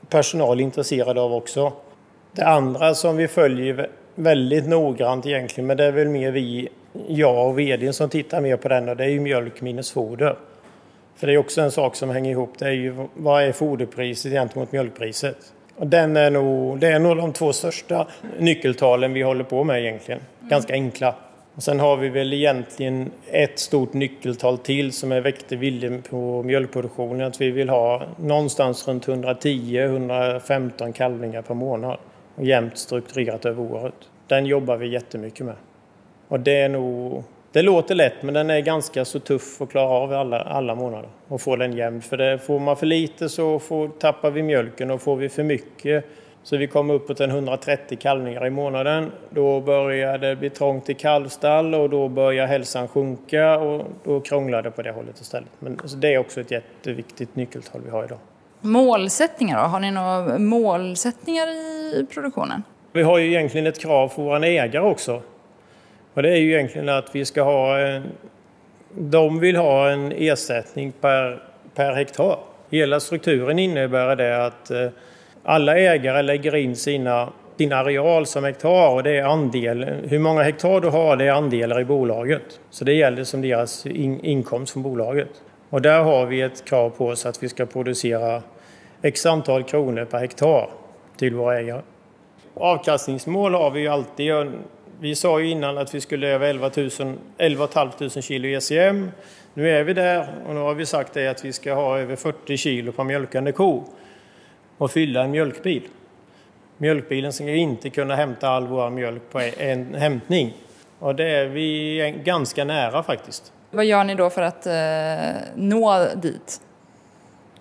personal 0.10 0.62
intresserade 0.62 1.22
av 1.22 1.34
också. 1.34 1.74
Det 2.32 2.46
andra 2.46 2.96
som 2.96 3.18
vi 3.18 3.28
följer 3.28 3.90
väldigt 4.16 4.68
noggrant 4.68 5.26
egentligen, 5.26 5.68
men 5.68 5.78
det 5.78 5.86
är 5.86 5.92
väl 5.92 6.08
mer 6.08 6.32
vi, 6.32 6.70
jag 7.08 7.48
och 7.48 7.60
vdn 7.60 7.94
som 7.94 8.10
tittar 8.10 8.42
mer 8.42 8.58
på 8.58 8.68
den 8.68 8.90
och 8.90 8.98
det 8.98 9.04
är 9.04 9.10
ju 9.10 9.20
mjölk 9.20 9.62
minus 9.62 9.92
foder. 9.92 10.36
För 11.16 11.28
det 11.28 11.34
är 11.34 11.38
också 11.38 11.62
en 11.62 11.72
sak 11.72 11.96
som 11.96 12.10
hänger 12.10 12.32
ihop. 12.32 12.54
Det 12.58 12.66
är 12.66 12.72
ju 12.72 13.08
vad 13.14 13.44
är 13.44 13.52
foderpriset 13.52 14.32
gentemot 14.32 14.72
mjölkpriset? 14.72 15.38
Den 15.78 16.18
är 16.18 16.32
nog, 16.32 16.80
det 16.80 16.88
är 16.88 17.00
nog 17.00 17.18
de 17.18 17.34
två 17.34 17.54
största 17.54 18.08
nyckeltalen 18.40 19.14
vi 19.14 19.22
håller 19.22 19.44
på 19.44 19.64
med 19.64 19.80
egentligen. 19.82 20.22
Ganska 20.40 20.74
enkla. 20.74 21.16
Och 21.56 21.64
sen 21.64 21.80
har 21.80 21.98
vi 21.98 22.10
väl 22.10 22.34
egentligen 22.34 23.12
ett 23.28 23.60
stort 23.60 23.94
nyckeltal 23.94 24.58
till 24.58 24.92
som 24.92 25.12
är 25.12 25.22
väkterviljen 25.22 26.02
på 26.02 26.44
mjölkproduktionen. 26.44 27.28
Att 27.28 27.42
vi 27.42 27.52
vill 27.52 27.70
ha 27.70 28.04
någonstans 28.20 28.88
runt 28.88 29.08
110-115 29.08 30.92
kalvningar 30.92 31.42
per 31.42 31.54
månad. 31.54 31.98
Och 32.40 32.46
jämnt 32.46 32.78
strukturerat 32.78 33.46
över 33.46 33.64
året. 33.64 33.94
Den 34.28 34.46
jobbar 34.46 34.78
vi 34.78 34.88
jättemycket 34.88 35.46
med. 35.46 35.56
Och 36.28 36.40
det 36.40 36.62
är 36.62 36.70
nog 36.70 37.24
det 37.52 37.62
låter 37.62 37.96
lätt 37.96 38.24
men 38.24 38.34
den 38.34 38.50
är 38.50 38.60
ganska 38.60 39.06
så 39.06 39.20
tuff 39.20 39.62
att 39.62 39.70
klara 39.70 39.90
av 39.90 40.14
alla, 40.14 40.42
alla 40.42 40.76
månader 40.76 41.10
och 41.28 41.42
få 41.42 41.56
den 41.56 41.74
jämn. 41.74 42.02
För 42.02 42.18
det, 42.18 42.40
får 42.40 42.60
man 42.60 42.78
för 42.78 42.86
lite 42.86 43.30
så 43.30 43.60
får, 43.60 43.88
tappar 43.88 44.32
vi 44.32 44.44
mjölken 44.44 44.92
och 44.92 45.02
får 45.02 45.16
vi 45.16 45.30
för 45.30 45.44
mycket 45.44 46.06
så 46.44 46.58
vi 46.58 46.68
kommer 46.68 46.94
uppåt 46.94 47.20
en 47.20 47.30
130 47.30 47.98
kalvningar 48.02 48.46
i 48.46 48.50
månaden. 48.50 49.12
Då 49.30 49.62
börjar 49.62 50.18
det 50.18 50.36
bli 50.36 50.50
trångt 50.50 50.90
i 50.90 50.94
kalvstall 50.94 51.76
och 51.76 51.90
då 51.90 52.08
börjar 52.08 52.48
hälsan 52.48 52.88
sjunka 52.88 53.60
och 53.60 53.86
då 54.04 54.20
krånglar 54.20 54.62
det 54.62 54.72
på 54.72 54.82
det 54.82 54.92
hållet 54.92 55.20
istället. 55.20 55.50
Men 55.60 55.80
det 55.98 56.14
är 56.14 56.18
också 56.18 56.42
ett 56.42 56.52
jätteviktigt 56.52 57.36
nyckeltal 57.36 57.82
vi 57.86 57.92
har 57.92 58.04
idag. 58.04 58.20
Målsättningar 58.62 59.62
då? 59.62 59.64
Har 59.64 59.80
ni 59.80 59.92
några 59.92 60.38
målsättningar 60.38 61.48
i 61.48 62.06
produktionen? 62.14 62.64
Vi 62.94 63.02
har 63.02 63.18
ju 63.18 63.28
egentligen 63.28 63.68
ett 63.68 63.80
krav 63.80 64.10
för 64.10 64.22
våra 64.22 64.48
ägare 64.48 64.84
också. 64.84 65.22
Och 66.14 66.24
det 66.24 66.30
är 66.30 66.36
ju 66.36 66.54
egentligen 66.54 66.90
att 66.90 67.16
vi 67.16 67.26
ska 67.26 67.44
ha 67.44 67.80
en, 67.80 68.04
de 68.94 69.40
vill 69.40 69.56
ha 69.56 69.90
en 69.90 70.12
ersättning 70.12 70.92
per, 70.92 71.44
per 71.76 71.94
hektar. 71.94 72.38
Hela 72.70 73.00
strukturen 73.00 73.60
innebär 73.60 74.16
det 74.16 74.46
att 74.46 74.72
eh, 74.72 74.88
alla 75.44 75.78
ägare 75.78 76.22
lägger 76.22 76.56
in 76.56 76.76
sina, 76.76 77.30
sin 77.58 77.74
areal 77.74 78.26
som 78.26 78.44
hektar 78.44 78.90
och 78.90 79.04
det 79.04 79.18
är 79.18 79.24
andel. 79.24 79.84
Hur 79.84 80.20
många 80.20 80.44
hektar 80.44 80.82
du 80.82 80.90
har 80.90 81.16
det 81.18 81.26
är 81.26 81.32
andelar 81.32 81.80
i 81.82 81.86
bolaget. 81.86 82.60
Så 82.70 82.86
det 82.86 82.94
gäller 82.94 83.24
som 83.24 83.42
deras 83.42 83.86
in, 83.86 84.20
inkomst 84.20 84.74
från 84.74 84.84
bolaget. 84.84 85.30
Och 85.70 85.82
där 85.82 86.04
har 86.04 86.26
vi 86.26 86.42
ett 86.42 86.66
krav 86.66 86.90
på 86.90 87.08
oss 87.08 87.26
att 87.26 87.44
vi 87.44 87.50
ska 87.50 87.66
producera 87.66 88.44
x 89.02 89.26
antal 89.26 89.64
kronor 89.64 90.06
per 90.06 90.20
hektar 90.20 90.70
till 91.18 91.36
våra 91.36 91.60
ägare. 91.60 91.82
Avkastningsmål 92.54 93.54
har 93.54 93.72
vi 93.72 93.80
ju 93.80 93.88
alltid 93.88 94.34
vi 95.02 95.16
sa 95.16 95.40
ju 95.40 95.50
innan 95.50 95.78
att 95.78 95.96
vi 95.96 96.02
skulle 96.02 96.28
över 96.28 96.48
11, 96.48 96.72
000, 97.00 97.18
11 97.38 97.68
500 97.68 98.22
kilo 98.22 98.48
ECM. 98.48 99.12
Nu 99.54 99.70
är 99.70 99.84
vi 99.84 99.94
där 99.94 100.28
och 100.48 100.54
nu 100.54 100.60
har 100.60 100.74
vi 100.74 100.86
sagt 100.86 101.14
det 101.14 101.28
att 101.28 101.46
vi 101.46 101.54
ska 101.54 101.74
ha 101.74 102.00
över 102.00 102.16
40 102.16 102.58
kilo 102.58 102.92
per 102.92 103.04
mjölkande 103.04 103.52
ko 103.52 103.84
och 104.78 104.92
fylla 104.92 105.24
en 105.24 105.32
mjölkbil. 105.32 105.84
Mjölkbilen 106.78 107.34
ska 107.34 107.50
inte 107.50 107.90
kunna 107.90 108.16
hämta 108.16 108.50
all 108.50 108.68
vår 108.68 108.90
mjölk 108.90 109.22
på 109.32 109.40
en 109.58 109.96
hämtning. 109.96 110.54
Och 111.00 111.16
det 111.16 111.30
är 111.30 111.46
vi 111.46 112.22
ganska 112.24 112.64
nära 112.64 113.04
faktiskt. 113.04 113.54
Vad 113.72 113.86
gör 113.86 114.04
ni 114.04 114.16
då 114.16 114.30
för 114.30 114.42
att 114.42 114.66
eh, 114.66 115.42
nå 115.56 116.08
dit? 116.16 116.62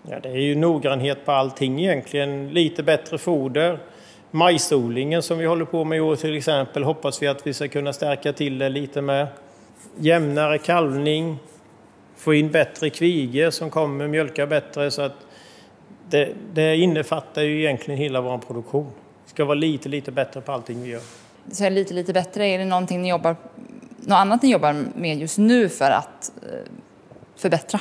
Ja, 0.03 0.21
det 0.23 0.29
är 0.29 0.37
ju 0.37 0.55
noggrannhet 0.55 1.25
på 1.25 1.33
allting 1.33 1.81
egentligen. 1.81 2.49
Lite 2.49 2.83
bättre 2.83 3.19
foder, 3.19 3.79
majsodlingen 4.31 5.23
som 5.23 5.39
vi 5.39 5.47
håller 5.47 5.65
på 5.65 5.85
med 5.85 5.99
i 5.99 6.01
år 6.01 6.17
till 6.17 6.37
exempel 6.37 6.85
hoppas 6.85 7.23
vi 7.23 7.27
att 7.27 7.47
vi 7.47 7.55
ska 7.55 7.69
kunna 7.69 7.93
stärka 7.93 8.33
till 8.33 8.59
det 8.59 8.69
lite 8.69 9.01
med. 9.01 9.27
Jämnare 9.99 10.59
kalvning, 10.59 11.39
få 12.17 12.35
in 12.35 12.51
bättre 12.51 12.91
kvigor 12.91 13.51
som 13.51 13.71
kommer 13.71 14.09
mjölka 14.09 14.47
bättre 14.47 14.91
så 14.91 15.03
att 15.03 15.17
det, 16.11 16.29
det 16.53 16.77
innefattar 16.77 17.43
ju 17.43 17.59
egentligen 17.59 18.01
hela 18.01 18.21
vår 18.21 18.39
produktion. 18.39 18.91
Vi 19.25 19.31
ska 19.31 19.45
vara 19.45 19.55
lite, 19.55 19.89
lite 19.89 20.13
bättre 20.13 20.41
på 20.41 20.53
allting 20.53 20.83
vi 20.83 20.91
gör. 20.91 21.03
Så 21.53 21.71
lite, 21.71 21.95
lite 21.95 22.13
bättre, 22.13 22.47
är 22.47 22.59
det 22.59 22.65
någonting 22.65 23.03
ni 23.03 23.11
jobbar, 23.11 23.37
något 24.09 24.17
annat 24.17 24.43
ni 24.43 24.51
jobbar 24.51 24.85
med 24.95 25.19
just 25.19 25.39
nu 25.39 25.69
för 25.69 25.91
att 25.91 26.33
eh, 26.43 26.73
förbättra? 27.37 27.81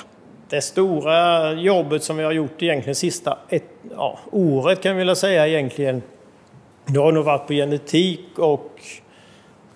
Det 0.49 0.61
stora 0.61 1.53
jobbet 1.53 2.03
som 2.03 2.17
vi 2.17 2.23
har 2.23 2.31
gjort 2.31 2.61
egentligen 2.61 2.95
sista 2.95 3.37
ett, 3.49 3.63
ja, 3.95 4.19
året 4.31 4.81
kan 4.81 4.97
vi 4.97 5.03
väl 5.03 5.15
säga 5.15 5.47
egentligen 5.47 6.01
du 6.85 6.99
har 6.99 7.11
nog 7.11 7.25
varit 7.25 7.47
på 7.47 7.53
genetik 7.53 8.25
och 8.37 8.81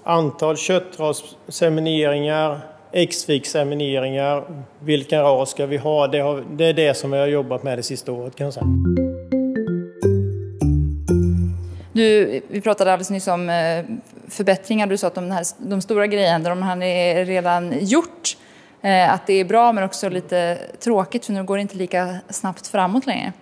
antal 0.04 0.58
köttrassemineringar, 0.58 2.60
X-fik-semineringar. 2.92 4.64
Vilken 4.80 5.22
ras 5.22 5.50
ska 5.50 5.66
vi 5.66 5.78
ha? 5.78 6.08
Det, 6.08 6.20
har, 6.20 6.44
det 6.52 6.66
är 6.66 6.74
det 6.74 6.94
som 6.94 7.12
vi 7.12 7.18
har 7.18 7.28
jobbat 7.28 7.64
med 7.64 7.78
det 7.78 7.84
sista 7.84 8.12
året 8.12 8.36
kan 8.36 8.46
jag 8.46 8.54
säga. 8.54 8.66
Du, 11.94 12.42
vi 12.48 12.62
pratade 12.62 12.94
alldeles 12.94 13.10
nyss 13.10 13.28
om 13.28 13.50
eh, 13.50 13.86
förbättringar. 14.32 14.88
Du 14.88 14.98
sa 14.98 15.08
att 15.08 15.16
de, 15.16 15.32
här, 15.32 15.46
de 15.58 15.82
stora 15.82 16.08
grejerna, 16.08 16.50
de 16.50 16.62
har 16.62 16.76
ni 16.76 17.26
redan 17.26 17.86
gjort. 17.86 18.38
Eh, 18.82 19.14
att 19.14 19.28
det 19.28 19.34
är 19.34 19.46
bra 19.46 19.72
men 19.72 19.84
också 19.84 20.10
lite 20.10 20.58
tråkigt 20.80 21.26
för 21.26 21.34
nu 21.34 21.44
går 21.44 21.56
det 21.56 21.62
inte 21.62 21.78
lika 21.78 22.16
snabbt 22.30 22.68
framåt 22.68 23.06
längre. 23.06 23.34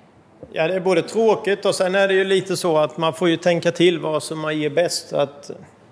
Ja, 0.51 0.67
det 0.67 0.75
är 0.75 0.79
både 0.79 1.01
tråkigt 1.01 1.65
och 1.65 1.75
sen 1.75 1.95
är 1.95 2.07
det 2.07 2.13
ju 2.13 2.23
lite 2.23 2.57
så 2.57 2.77
att 2.77 2.97
man 2.97 3.13
får 3.13 3.29
ju 3.29 3.37
tänka 3.37 3.71
till 3.71 3.99
vad 3.99 4.23
som 4.23 4.39
man 4.39 4.57
ger 4.57 4.69
bäst. 4.69 5.13
Att, 5.13 5.51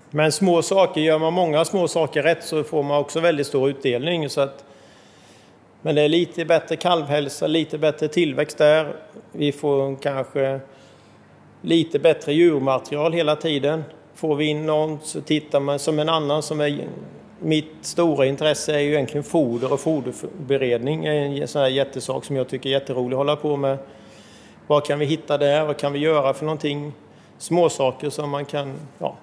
men 0.10 0.32
små 0.32 0.62
saker, 0.62 1.02
gör 1.02 1.20
man 1.20 1.34
många 1.34 1.66
små 1.66 1.88
saker 1.88 2.24
rätt 2.24 2.44
så 2.44 2.64
får 2.64 2.84
man 2.84 2.98
också 2.98 3.20
väldigt 3.20 3.48
stor 3.48 3.70
utdelning. 3.70 4.30
Så 4.30 4.42
att, 4.42 4.64
men 5.82 5.96
det 5.96 6.02
är 6.02 6.10
lite 6.10 6.46
bättre 6.46 6.76
kalvhälsa, 6.76 7.48
lite 7.48 7.78
bättre 7.78 8.08
tillväxt 8.08 8.58
där. 8.58 8.96
Vi 9.32 9.52
får 9.52 9.96
kanske 10.02 10.60
lite 11.62 12.00
bättre 12.00 12.34
djurmaterial 12.34 13.14
hela 13.14 13.36
tiden. 13.36 13.84
Får 14.18 14.36
vi 14.36 14.46
in 14.46 14.66
någon 14.66 15.00
så 15.04 15.22
tittar 15.22 15.60
man 15.60 15.80
som 15.80 16.00
en 16.00 16.10
annan 16.10 16.44
som 16.44 16.62
är 16.62 16.88
mitt 17.40 17.76
stora 17.82 18.26
intresse 18.26 18.76
är 18.76 18.80
ju 18.80 18.94
egentligen 18.94 19.24
foder 19.24 19.74
och 19.74 19.80
foderberedning. 19.80 21.02
Det 21.02 21.10
är 21.10 21.42
en 21.42 21.48
sån 21.48 21.62
här 21.62 21.70
jättesak 21.70 22.26
som 22.26 22.36
jag 22.36 22.48
tycker 22.48 22.70
är 22.70 22.74
jätterolig 22.74 23.14
att 23.14 23.18
hålla 23.18 23.36
på 23.36 23.58
med. 23.58 23.78
Vad 24.68 24.86
kan 24.86 25.00
vi 25.00 25.06
hitta 25.06 25.38
där? 25.38 25.66
Vad 25.66 25.78
kan 25.78 25.94
vi 25.94 26.00
göra 26.00 26.34
för 26.34 26.46
någonting? 26.46 26.94
Småsaker 27.38 28.10
som 28.10 28.30
man 28.30 28.46
kan 28.46 28.74
ja, 29.00 29.16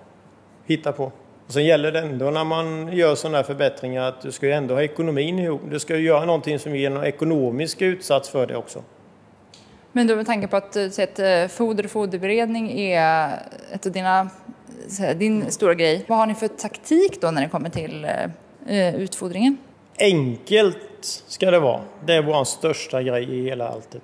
hitta 0.67 0.93
på. 0.93 1.05
Och 1.47 1.53
sen 1.53 1.65
gäller 1.65 1.93
det 1.93 2.01
ändå 2.01 2.31
när 2.31 2.45
man 2.45 2.93
gör 2.93 3.15
sådana 3.15 3.37
här 3.37 3.45
förbättringar 3.45 4.03
att 4.03 4.21
du 4.21 4.33
ska 4.33 4.47
ju 4.47 4.53
ändå 4.53 4.75
ha 4.75 4.83
ekonomin 4.83 5.39
ihop. 5.39 5.61
Du 5.71 5.79
ska 5.79 5.97
ju 5.97 6.07
göra 6.07 6.25
någonting 6.25 6.59
som 6.59 6.77
ger 6.77 6.91
någon 6.91 7.05
ekonomisk 7.05 7.83
utsats 7.83 8.29
för 8.29 8.47
det 8.47 8.57
också. 8.57 8.83
Men 9.93 10.07
då 10.07 10.17
med 10.17 10.27
tanke 10.27 10.49
på 10.49 10.57
att, 10.57 10.77
att 10.77 11.19
eh, 11.19 11.47
foder 11.49 11.85
och 11.85 11.91
foderberedning 11.91 12.81
är 12.81 13.43
ett 13.73 13.87
av 13.87 13.93
dina 13.93 14.31
din 15.17 15.51
stora 15.51 15.75
grej. 15.75 16.05
Vad 16.07 16.19
har 16.19 16.27
ni 16.27 16.35
för 16.35 16.49
taktik 16.49 17.21
då 17.21 17.31
när 17.31 17.43
det 17.43 17.49
kommer 17.49 17.71
till 17.71 18.05
eh, 18.05 18.79
eh, 18.79 18.95
utfodringen? 18.95 19.57
Enkelt 19.99 20.79
ska 21.27 21.51
det 21.51 21.59
vara. 21.59 21.81
Det 22.07 22.15
är 22.15 22.23
vår 22.23 22.45
största 22.45 23.03
grej 23.03 23.35
i 23.35 23.45
hela 23.45 23.69
alltet. 23.69 24.03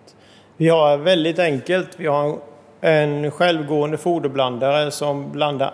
Vi 0.57 0.69
har 0.69 0.97
väldigt 0.97 1.38
enkelt. 1.38 1.88
Vi 1.97 2.07
har 2.07 2.38
en 2.81 3.31
självgående 3.31 3.99
foderblandare 3.99 4.90
som 4.90 5.33
blandar 5.33 5.73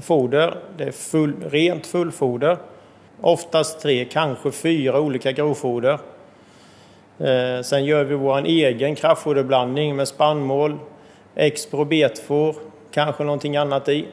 foder. 0.00 0.56
Det 0.76 0.84
är 0.84 0.92
full, 0.92 1.34
rent 1.50 1.86
fullfoder. 1.86 2.58
Oftast 3.20 3.80
tre, 3.80 4.04
kanske 4.04 4.50
fyra 4.50 5.00
olika 5.00 5.32
grovfoder. 5.32 5.98
Eh, 7.18 7.62
sen 7.62 7.84
gör 7.84 8.04
vi 8.04 8.14
vår 8.14 8.44
egen 8.44 8.94
kraftfoderblandning 8.94 9.96
med 9.96 10.08
spannmål, 10.08 10.78
expro 11.34 11.84
betfor, 11.84 12.54
kanske 12.90 13.24
någonting 13.24 13.56
annat 13.56 13.88
i. 13.88 14.08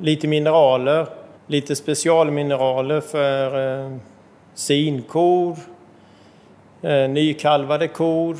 Lite 0.00 0.26
mineraler, 0.26 1.06
lite 1.46 1.76
specialmineraler 1.76 3.00
för 3.00 3.84
eh, 3.84 3.96
sinkor, 4.54 5.56
eh, 6.82 7.08
nykalvade 7.08 7.88
kor 7.88 8.36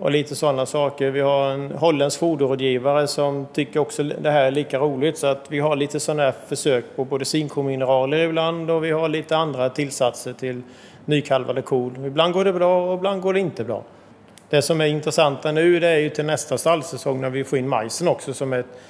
och 0.00 0.10
lite 0.10 0.34
sådana 0.34 0.66
saker. 0.66 1.10
Vi 1.10 1.20
har 1.20 1.50
en 1.50 1.72
holländsk 1.72 2.20
foderrådgivare 2.20 3.06
som 3.06 3.46
tycker 3.52 3.80
också 3.80 4.02
det 4.02 4.30
här 4.30 4.44
är 4.44 4.50
lika 4.50 4.78
roligt 4.78 5.18
så 5.18 5.26
att 5.26 5.46
vi 5.48 5.60
har 5.60 5.76
lite 5.76 6.00
sådana 6.00 6.22
här 6.22 6.34
försök 6.48 6.84
på 6.96 7.04
både 7.04 7.24
zinkomineraler 7.24 8.18
ibland 8.18 8.70
och 8.70 8.84
vi 8.84 8.90
har 8.90 9.08
lite 9.08 9.36
andra 9.36 9.70
tillsatser 9.70 10.32
till 10.32 10.62
nykalvade 11.04 11.62
kor. 11.62 12.06
Ibland 12.06 12.34
går 12.34 12.44
det 12.44 12.52
bra 12.52 12.90
och 12.90 12.98
ibland 12.98 13.22
går 13.22 13.32
det 13.32 13.40
inte 13.40 13.64
bra. 13.64 13.82
Det 14.50 14.62
som 14.62 14.80
är 14.80 14.86
intressanta 14.86 15.52
nu 15.52 15.80
det 15.80 15.88
är 15.88 15.98
ju 15.98 16.10
till 16.10 16.26
nästa 16.26 16.58
stallsäsong 16.58 17.20
när 17.20 17.30
vi 17.30 17.44
får 17.44 17.58
in 17.58 17.68
majsen 17.68 18.08
också 18.08 18.34
som 18.34 18.52
är 18.52 18.58
ett 18.58 18.80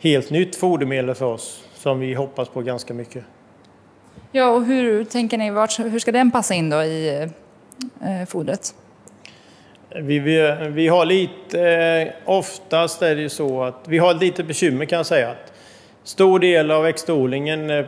helt 0.00 0.30
nytt 0.30 0.56
fodermedel 0.56 1.14
för 1.14 1.26
oss 1.26 1.64
som 1.74 2.00
vi 2.00 2.14
hoppas 2.14 2.48
på 2.48 2.62
ganska 2.62 2.94
mycket. 2.94 3.24
Ja, 4.32 4.50
och 4.50 4.64
hur 4.64 5.04
tänker 5.04 5.38
ni, 5.38 5.50
hur 5.90 5.98
ska 5.98 6.12
den 6.12 6.30
passa 6.30 6.54
in 6.54 6.70
då 6.70 6.82
i 6.82 7.28
eh, 8.02 8.26
fodret? 8.28 8.74
Vi, 9.94 10.18
vi, 10.18 10.56
vi, 10.68 10.88
har 10.88 11.04
lite, 11.04 11.60
eh, 11.70 12.08
oftast 12.24 13.02
är 13.02 13.16
det 13.16 13.22
ju 13.22 13.28
så 13.28 13.62
att 13.62 13.84
vi 13.88 13.98
har 13.98 14.14
lite 14.14 14.44
bekymmer 14.44 14.84
kan 14.84 14.96
jag 14.96 15.06
säga. 15.06 15.30
Att 15.30 15.52
stor 16.02 16.38
del 16.38 16.70
av 16.70 16.82
växtodlingen 16.82 17.70
eh, 17.70 17.86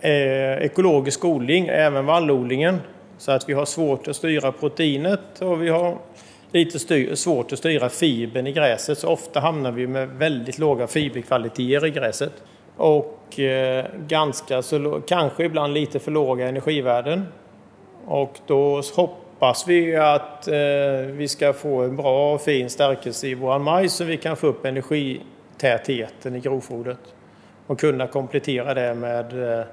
är 0.00 0.60
ekologisk 0.60 1.24
odling, 1.24 1.66
även 1.66 2.06
vallodlingen. 2.06 2.80
Så 3.18 3.32
att 3.32 3.48
vi 3.48 3.52
har 3.52 3.64
svårt 3.64 4.08
att 4.08 4.16
styra 4.16 4.52
proteinet 4.52 5.40
och 5.40 5.62
vi 5.62 5.68
har 5.68 5.98
lite 6.52 6.78
styr, 6.78 7.14
svårt 7.14 7.52
att 7.52 7.58
styra 7.58 7.88
fibern 7.88 8.46
i 8.46 8.52
gräset. 8.52 8.98
Så 8.98 9.08
ofta 9.08 9.40
hamnar 9.40 9.72
vi 9.72 9.86
med 9.86 10.08
väldigt 10.08 10.58
låga 10.58 10.86
fiberkvaliteter 10.86 11.86
i 11.86 11.90
gräset. 11.90 12.32
Och 12.76 13.40
eh, 13.40 13.86
ganska 14.06 14.62
så, 14.62 15.02
kanske 15.06 15.44
ibland 15.44 15.74
lite 15.74 15.98
för 15.98 16.10
låga 16.10 16.48
energivärden. 16.48 17.26
Och 18.06 18.38
då 18.46 18.82
hoppas 18.96 19.68
vi 19.68 19.96
att 19.96 20.48
eh, 20.48 20.54
vi 21.06 21.28
ska 21.28 21.52
få 21.52 21.82
en 21.82 21.96
bra 21.96 22.34
och 22.34 22.40
fin 22.40 22.70
stärkelse 22.70 23.26
i 23.26 23.34
vår 23.34 23.58
majs 23.58 23.92
så 23.92 24.04
vi 24.04 24.16
kan 24.16 24.36
få 24.36 24.46
upp 24.46 24.64
energitätheten 24.64 26.36
i 26.36 26.40
grovfodret. 26.40 27.14
Och 27.66 27.80
kunna 27.80 28.06
komplettera 28.06 28.74
det 28.74 28.94
med 28.94 29.58
eh, 29.58 29.64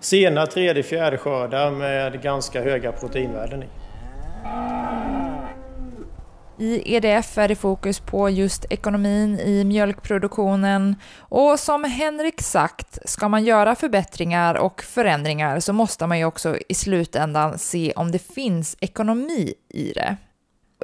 sena 0.00 0.46
tredje, 0.46 0.82
fjärde 0.82 1.18
skördar 1.18 1.70
med 1.70 2.22
ganska 2.22 2.62
höga 2.62 2.92
proteinvärden 2.92 3.62
i. 3.62 3.66
I 6.60 6.94
EDF 6.96 7.38
är 7.38 7.48
det 7.48 7.54
fokus 7.54 8.00
på 8.00 8.30
just 8.30 8.64
ekonomin 8.70 9.38
i 9.38 9.64
mjölkproduktionen 9.64 10.96
och 11.18 11.60
som 11.60 11.84
Henrik 11.84 12.42
sagt, 12.42 13.08
ska 13.08 13.28
man 13.28 13.44
göra 13.44 13.74
förbättringar 13.74 14.54
och 14.54 14.82
förändringar 14.82 15.60
så 15.60 15.72
måste 15.72 16.06
man 16.06 16.18
ju 16.18 16.24
också 16.24 16.56
i 16.68 16.74
slutändan 16.74 17.58
se 17.58 17.92
om 17.96 18.10
det 18.10 18.18
finns 18.18 18.76
ekonomi 18.80 19.54
i 19.68 19.92
det. 19.92 20.16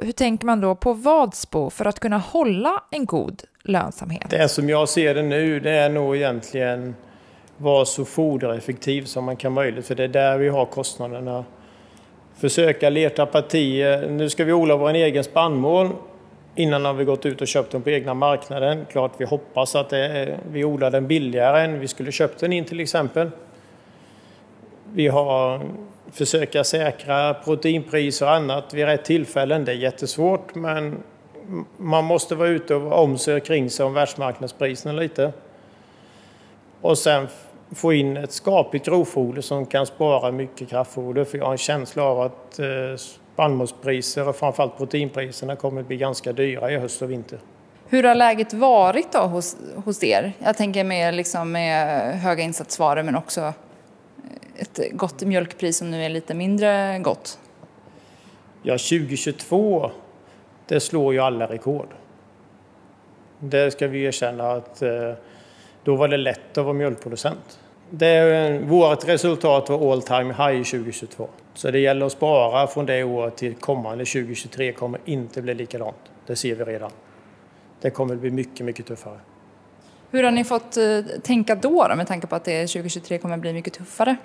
Hur 0.01 0.11
tänker 0.11 0.45
man 0.45 0.61
då 0.61 0.75
på 0.75 0.93
Vadsbo 0.93 1.69
för 1.69 1.85
att 1.85 1.99
kunna 1.99 2.17
hålla 2.17 2.83
en 2.91 3.05
god 3.05 3.43
lönsamhet? 3.63 4.29
Det 4.29 4.49
som 4.49 4.69
jag 4.69 4.89
ser 4.89 5.15
det 5.15 5.23
nu, 5.23 5.59
det 5.59 5.71
är 5.71 5.89
nog 5.89 6.15
egentligen 6.15 6.95
vara 7.57 7.85
så 7.85 8.05
fodereffektiv 8.05 9.03
som 9.03 9.25
man 9.25 9.35
kan 9.35 9.53
möjligt, 9.53 9.87
för 9.87 9.95
det 9.95 10.03
är 10.03 10.07
där 10.07 10.37
vi 10.37 10.49
har 10.49 10.65
kostnaderna 10.65 11.45
försöka 12.37 12.89
leta 12.89 13.25
partier. 13.25 14.07
Nu 14.09 14.29
ska 14.29 14.43
vi 14.43 14.53
odla 14.53 14.75
vår 14.75 14.93
egen 14.93 15.23
spannmål. 15.23 15.89
Innan 16.55 16.85
har 16.85 16.93
vi 16.93 17.05
gått 17.05 17.25
ut 17.25 17.41
och 17.41 17.47
köpt 17.47 17.71
den 17.71 17.81
på 17.81 17.89
egna 17.89 18.13
marknaden. 18.13 18.85
Klart 18.91 19.11
vi 19.17 19.25
hoppas 19.25 19.75
att 19.75 19.89
det, 19.89 20.39
vi 20.51 20.63
odlar 20.63 20.91
den 20.91 21.07
billigare 21.07 21.61
än 21.61 21.79
vi 21.79 21.87
skulle 21.87 22.11
köpt 22.11 22.39
den 22.39 22.53
in 22.53 22.65
till 22.65 22.79
exempel. 22.79 23.31
Vi 24.93 25.07
har 25.07 25.61
försöka 26.11 26.63
säkra 26.63 27.33
proteinpriser 27.33 28.25
och 28.25 28.31
annat 28.31 28.73
vid 28.73 28.85
rätt 28.85 29.05
tillfällen. 29.05 29.65
Det 29.65 29.71
är 29.71 29.75
jättesvårt 29.75 30.55
men 30.55 31.03
man 31.77 32.03
måste 32.03 32.35
vara 32.35 32.49
ute 32.49 32.75
och 32.75 33.03
omsöka 33.03 33.45
kring 33.45 33.69
sig 33.69 33.85
om 33.85 33.93
världsmarknadspriserna 33.93 34.99
lite. 34.99 35.31
Och 36.81 36.97
sen 36.97 37.27
få 37.71 37.93
in 37.93 38.17
ett 38.17 38.31
skapligt 38.31 38.85
grovfoder 38.85 39.41
som 39.41 39.65
kan 39.65 39.85
spara 39.85 40.31
mycket 40.31 40.69
kraftfoder. 40.69 41.23
För 41.23 41.37
jag 41.37 41.45
har 41.45 41.51
en 41.51 41.57
känsla 41.57 42.03
av 42.03 42.21
att 42.21 42.59
eh, 42.59 42.65
spannmålspriser 43.33 44.29
och 44.29 44.35
framförallt 44.35 44.77
proteinpriserna 44.77 45.55
kommer 45.55 45.81
att 45.81 45.87
bli 45.87 45.97
ganska 45.97 46.33
dyra 46.33 46.71
i 46.71 46.77
höst 46.77 47.01
och 47.01 47.11
vinter. 47.11 47.39
Hur 47.87 48.03
har 48.03 48.15
läget 48.15 48.53
varit 48.53 49.11
då 49.11 49.19
hos, 49.19 49.57
hos 49.85 50.03
er? 50.03 50.33
Jag 50.39 50.57
tänker 50.57 50.83
med, 50.83 51.15
liksom 51.15 51.51
med 51.51 52.13
höga 52.19 52.43
insatsvaror 52.43 53.03
men 53.03 53.15
också 53.15 53.53
ett 54.57 54.79
gott 54.91 55.21
mjölkpris 55.21 55.77
som 55.77 55.91
nu 55.91 56.03
är 56.03 56.09
lite 56.09 56.33
mindre 56.33 56.99
gott. 56.99 57.39
Ja, 58.63 58.73
2022 58.73 59.91
det 60.67 60.79
slår 60.79 61.13
ju 61.13 61.19
alla 61.19 61.47
rekord. 61.47 61.87
Det 63.39 63.71
ska 63.71 63.87
vi 63.87 64.03
erkänna 64.03 64.51
att 64.51 64.81
eh, 64.81 65.11
då 65.85 65.95
var 65.95 66.07
det 66.07 66.17
lätt 66.17 66.57
att 66.57 66.65
vara 66.65 66.73
mjölkproducent. 66.73 67.59
Det, 67.89 68.61
vårt 68.63 69.07
resultat 69.07 69.69
var 69.69 69.91
all 69.91 70.01
time 70.01 70.33
high 70.33 70.63
2022. 70.63 71.27
Så 71.53 71.71
det 71.71 71.79
gäller 71.79 72.05
att 72.05 72.11
spara 72.11 72.67
från 72.67 72.85
det 72.85 73.03
året 73.03 73.35
till 73.35 73.55
kommande 73.55 74.05
2023 74.05 74.71
kommer 74.71 75.01
inte 75.05 75.41
bli 75.41 75.53
likadant. 75.53 75.95
Det 76.25 76.35
ser 76.35 76.55
vi 76.55 76.63
redan. 76.63 76.91
Det 77.81 77.89
kommer 77.89 78.15
bli 78.15 78.31
mycket, 78.31 78.65
mycket 78.65 78.85
tuffare. 78.85 79.19
Hur 80.11 80.23
har 80.23 80.31
ni 80.31 80.43
fått 80.43 80.77
eh, 80.77 80.99
tänka 81.23 81.55
då, 81.55 81.87
då 81.89 81.95
med 81.95 82.07
tanke 82.07 82.27
på 82.27 82.35
att 82.35 82.43
det 82.43 82.67
2023 82.67 83.17
kommer 83.17 83.37
bli 83.37 83.53
mycket 83.53 83.73
tuffare? 83.73 84.15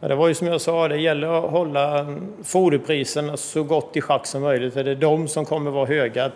Ja, 0.00 0.08
det 0.08 0.14
var 0.14 0.28
ju 0.28 0.34
som 0.34 0.46
jag 0.46 0.60
sa, 0.60 0.88
det 0.88 0.96
gäller 0.96 1.44
att 1.44 1.50
hålla 1.50 2.16
foderpriserna 2.42 3.36
så 3.36 3.62
gott 3.62 3.96
i 3.96 4.00
schack 4.00 4.26
som 4.26 4.42
möjligt. 4.42 4.74
För 4.74 4.84
det 4.84 4.90
är 4.90 4.94
de 4.94 5.28
som 5.28 5.44
kommer 5.44 5.70
vara 5.70 5.86
höga 5.86 6.30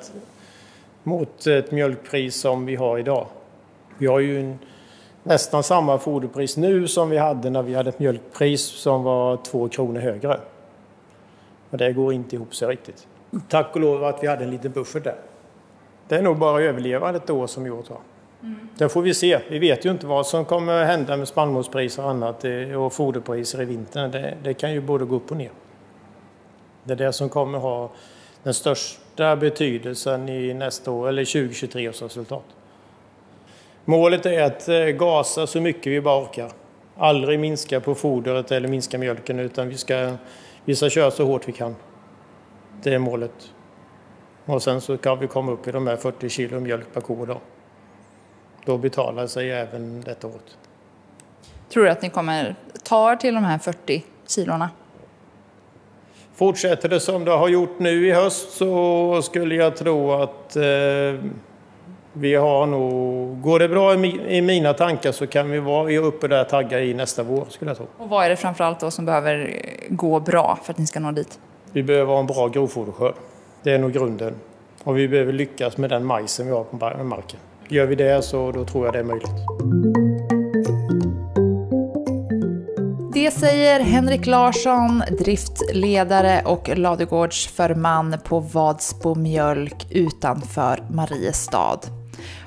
mot 1.03 1.47
ett 1.47 1.71
mjölkpris 1.71 2.41
som 2.41 2.67
vi 2.67 2.77
har 2.77 2.99
idag. 2.99 3.27
Vi 3.99 4.07
har 4.07 4.19
ju 4.19 4.41
en, 4.41 4.59
nästan 5.23 5.63
samma 5.63 5.99
foderpris 5.99 6.57
nu 6.57 6.89
som 6.89 7.11
vi 7.11 7.19
hade 7.19 7.51
när 7.51 7.63
vi 7.63 7.75
hade 7.75 7.89
ett 7.89 7.99
mjölkpris 7.99 8.63
som 8.63 9.03
var 9.03 9.37
två 9.37 9.69
kronor 9.69 10.01
högre. 10.01 10.41
Och 11.71 11.79
det 11.79 11.93
går 11.93 12.13
inte 12.13 12.37
ihop 12.37 12.55
sig 12.55 12.69
riktigt. 12.69 13.07
Tack 13.49 13.75
och 13.75 13.81
lov 13.81 14.05
att 14.05 14.23
vi 14.23 14.27
hade 14.27 14.45
en 14.45 14.51
liten 14.51 14.73
buffert 14.73 15.05
där. 15.05 15.17
Det 16.09 16.17
är 16.17 16.23
nog 16.23 16.39
bara 16.39 16.57
att 16.57 16.63
överleva 16.63 17.17
ett 17.17 17.31
år 17.31 17.47
som 17.47 17.67
år 17.67 17.83
tar. 17.83 17.99
Mm. 18.43 18.69
Det 18.79 18.89
får 18.89 19.03
vi 19.03 19.15
se. 19.15 19.41
Vi 19.51 19.59
vet 19.59 19.85
ju 19.85 19.91
inte 19.91 20.07
vad 20.07 20.27
som 20.27 20.45
kommer 20.45 20.85
hända 20.85 21.17
med 21.17 21.29
spannmålspriser 21.29 22.05
och 22.05 22.11
annat 22.11 22.45
och 22.77 22.93
foderpriser 22.93 23.63
i 23.63 23.65
vintern. 23.65 24.11
Det, 24.11 24.37
det 24.43 24.55
kan 24.55 24.73
ju 24.73 24.81
både 24.81 25.05
gå 25.05 25.17
upp 25.17 25.31
och 25.31 25.37
ner. 25.37 25.51
Det 26.85 26.93
är 26.93 26.97
det 26.97 27.13
som 27.13 27.29
kommer 27.29 27.59
ha 27.59 27.91
den 28.43 28.55
största 28.55 29.37
betydelsen 29.37 30.29
i 30.29 30.55
nästa 30.55 30.91
år, 30.91 31.09
eller 31.09 31.25
2023 31.25 31.89
års 31.89 32.03
resultat. 32.03 32.45
Målet 33.89 34.27
är 34.27 34.43
att 34.43 34.69
eh, 34.69 34.85
gasa 34.85 35.47
så 35.47 35.61
mycket 35.61 35.87
vi 35.87 36.01
bara 36.01 36.23
orkar. 36.23 36.51
Aldrig 36.97 37.41
minska 37.41 37.81
på 37.81 37.95
fodret 37.95 38.53
eller 38.53 38.69
minska 38.69 38.99
mjölken 38.99 39.39
utan 39.39 39.69
vi 39.69 39.77
ska, 39.77 40.17
vi 40.65 40.77
ska 40.77 40.91
köra 40.91 41.11
så 41.11 41.25
hårt 41.25 41.49
vi 41.49 41.53
kan. 41.53 41.77
Det 42.83 42.95
är 42.95 42.99
målet. 42.99 43.51
Och 44.45 44.63
sen 44.63 44.81
så 44.81 44.97
kan 44.97 45.19
vi 45.19 45.27
komma 45.27 45.53
upp 45.53 45.69
i 45.69 45.73
de 45.73 45.87
här 45.87 45.97
40 45.97 46.29
kilo 46.29 46.61
mjölk 46.61 46.87
per 46.95 47.01
ko 47.01 47.27
då. 47.27 47.41
Då 48.65 48.79
betalar 48.79 49.27
sig 49.27 49.51
även 49.51 50.01
detta 50.01 50.27
året. 50.27 50.59
Tror 51.69 51.85
du 51.85 51.91
att 51.91 52.03
ni 52.03 52.11
kommer 52.11 52.55
ta 52.83 53.17
till 53.17 53.35
de 53.35 53.45
här 53.45 53.59
40 53.59 54.05
kilorna? 54.27 54.71
Fortsätter 56.35 56.89
det 56.89 57.01
som 57.01 57.25
det 57.25 57.31
har 57.31 57.49
gjort 57.49 57.79
nu 57.79 58.09
i 58.09 58.13
höst 58.13 58.51
så 58.51 59.23
skulle 59.23 59.55
jag 59.55 59.77
tro 59.77 60.13
att 60.13 60.57
eh, 60.57 60.63
vi 62.19 62.35
har 62.35 62.67
nog, 62.67 63.41
går 63.41 63.59
det 63.59 63.69
bra 63.69 63.95
i 63.95 64.43
mina 64.43 64.73
tankar 64.73 65.13
så 65.13 65.27
kan 65.27 65.51
vi 65.51 65.59
vara 65.59 65.97
uppe 65.99 66.29
där 66.29 66.45
tagga 66.45 66.81
i 66.81 66.95
nästa 66.95 67.23
vår 67.23 67.47
skulle 67.49 67.71
jag 67.71 67.77
tro. 67.77 67.87
Och 67.99 68.09
vad 68.09 68.25
är 68.25 68.29
det 68.31 68.37
framförallt 68.37 68.81
då 68.81 68.91
som 68.91 69.05
behöver 69.05 69.63
gå 69.89 70.21
bra 70.21 70.59
för 70.63 70.73
att 70.73 70.79
ni 70.79 70.87
ska 70.87 71.01
nå 71.01 71.13
dit? 71.13 71.39
Vi 71.73 71.83
behöver 71.83 72.13
ha 72.13 72.21
en 72.21 72.27
bra 72.27 72.49
grovfoderskörd. 72.49 73.15
Det 73.63 73.73
är 73.73 73.79
nog 73.79 73.93
grunden. 73.93 74.35
Och 74.85 74.99
vi 74.99 75.09
behöver 75.09 75.33
lyckas 75.33 75.77
med 75.77 75.91
den 75.91 76.05
majsen 76.05 76.47
vi 76.47 76.53
har 76.53 76.65
på 76.65 77.05
marken. 77.05 77.41
Gör 77.69 77.87
vi 77.87 77.95
det 77.95 78.23
så 78.25 78.53
då 78.53 78.65
tror 78.65 78.85
jag 78.85 78.95
det 78.95 78.99
är 78.99 79.05
möjligt. 79.05 79.31
Det 83.15 83.31
säger 83.31 83.81
Henrik 83.81 84.27
Larsson, 84.27 85.03
driftledare 85.19 86.43
och 86.45 86.79
ladugårdsförman 86.79 88.17
på 88.25 88.41
Vadsbo 88.41 89.15
Mjölk 89.15 89.87
utanför 89.91 90.83
Mariestad. 90.91 91.81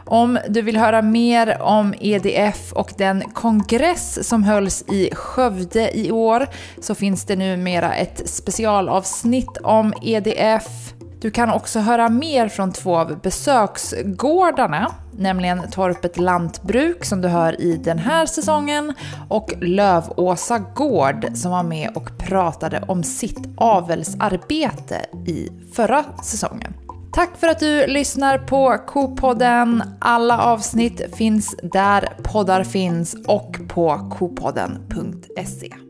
Om 0.09 0.39
du 0.49 0.61
vill 0.61 0.77
höra 0.77 1.01
mer 1.01 1.61
om 1.61 1.93
EDF 1.99 2.73
och 2.73 2.93
den 2.97 3.21
kongress 3.21 4.27
som 4.27 4.43
hölls 4.43 4.83
i 4.87 5.09
Skövde 5.15 5.97
i 5.97 6.11
år 6.11 6.47
så 6.81 6.95
finns 6.95 7.25
det 7.25 7.35
numera 7.35 7.93
ett 7.93 8.29
specialavsnitt 8.29 9.57
om 9.63 9.93
EDF. 10.01 10.93
Du 11.21 11.31
kan 11.31 11.49
också 11.49 11.79
höra 11.79 12.09
mer 12.09 12.47
från 12.47 12.71
två 12.73 12.97
av 12.97 13.19
besöksgårdarna, 13.21 14.91
nämligen 15.17 15.71
Torpet 15.71 16.17
Lantbruk 16.17 17.05
som 17.05 17.21
du 17.21 17.27
hör 17.27 17.61
i 17.61 17.77
den 17.77 17.99
här 17.99 18.25
säsongen 18.25 18.93
och 19.29 19.53
Lövåsa 19.61 20.59
Gård 20.59 21.27
som 21.33 21.51
var 21.51 21.63
med 21.63 21.89
och 21.95 22.17
pratade 22.17 22.83
om 22.87 23.03
sitt 23.03 23.49
avelsarbete 23.57 25.05
i 25.27 25.49
förra 25.73 26.05
säsongen. 26.23 26.73
Tack 27.11 27.37
för 27.37 27.47
att 27.47 27.59
du 27.59 27.87
lyssnar 27.87 28.37
på 28.37 28.77
Kopodden. 28.87 29.83
Alla 29.99 30.41
avsnitt 30.41 31.15
finns 31.15 31.55
där 31.63 32.09
poddar 32.23 32.63
finns 32.63 33.15
och 33.27 33.59
på 33.67 34.09
kopodden.se. 34.19 35.88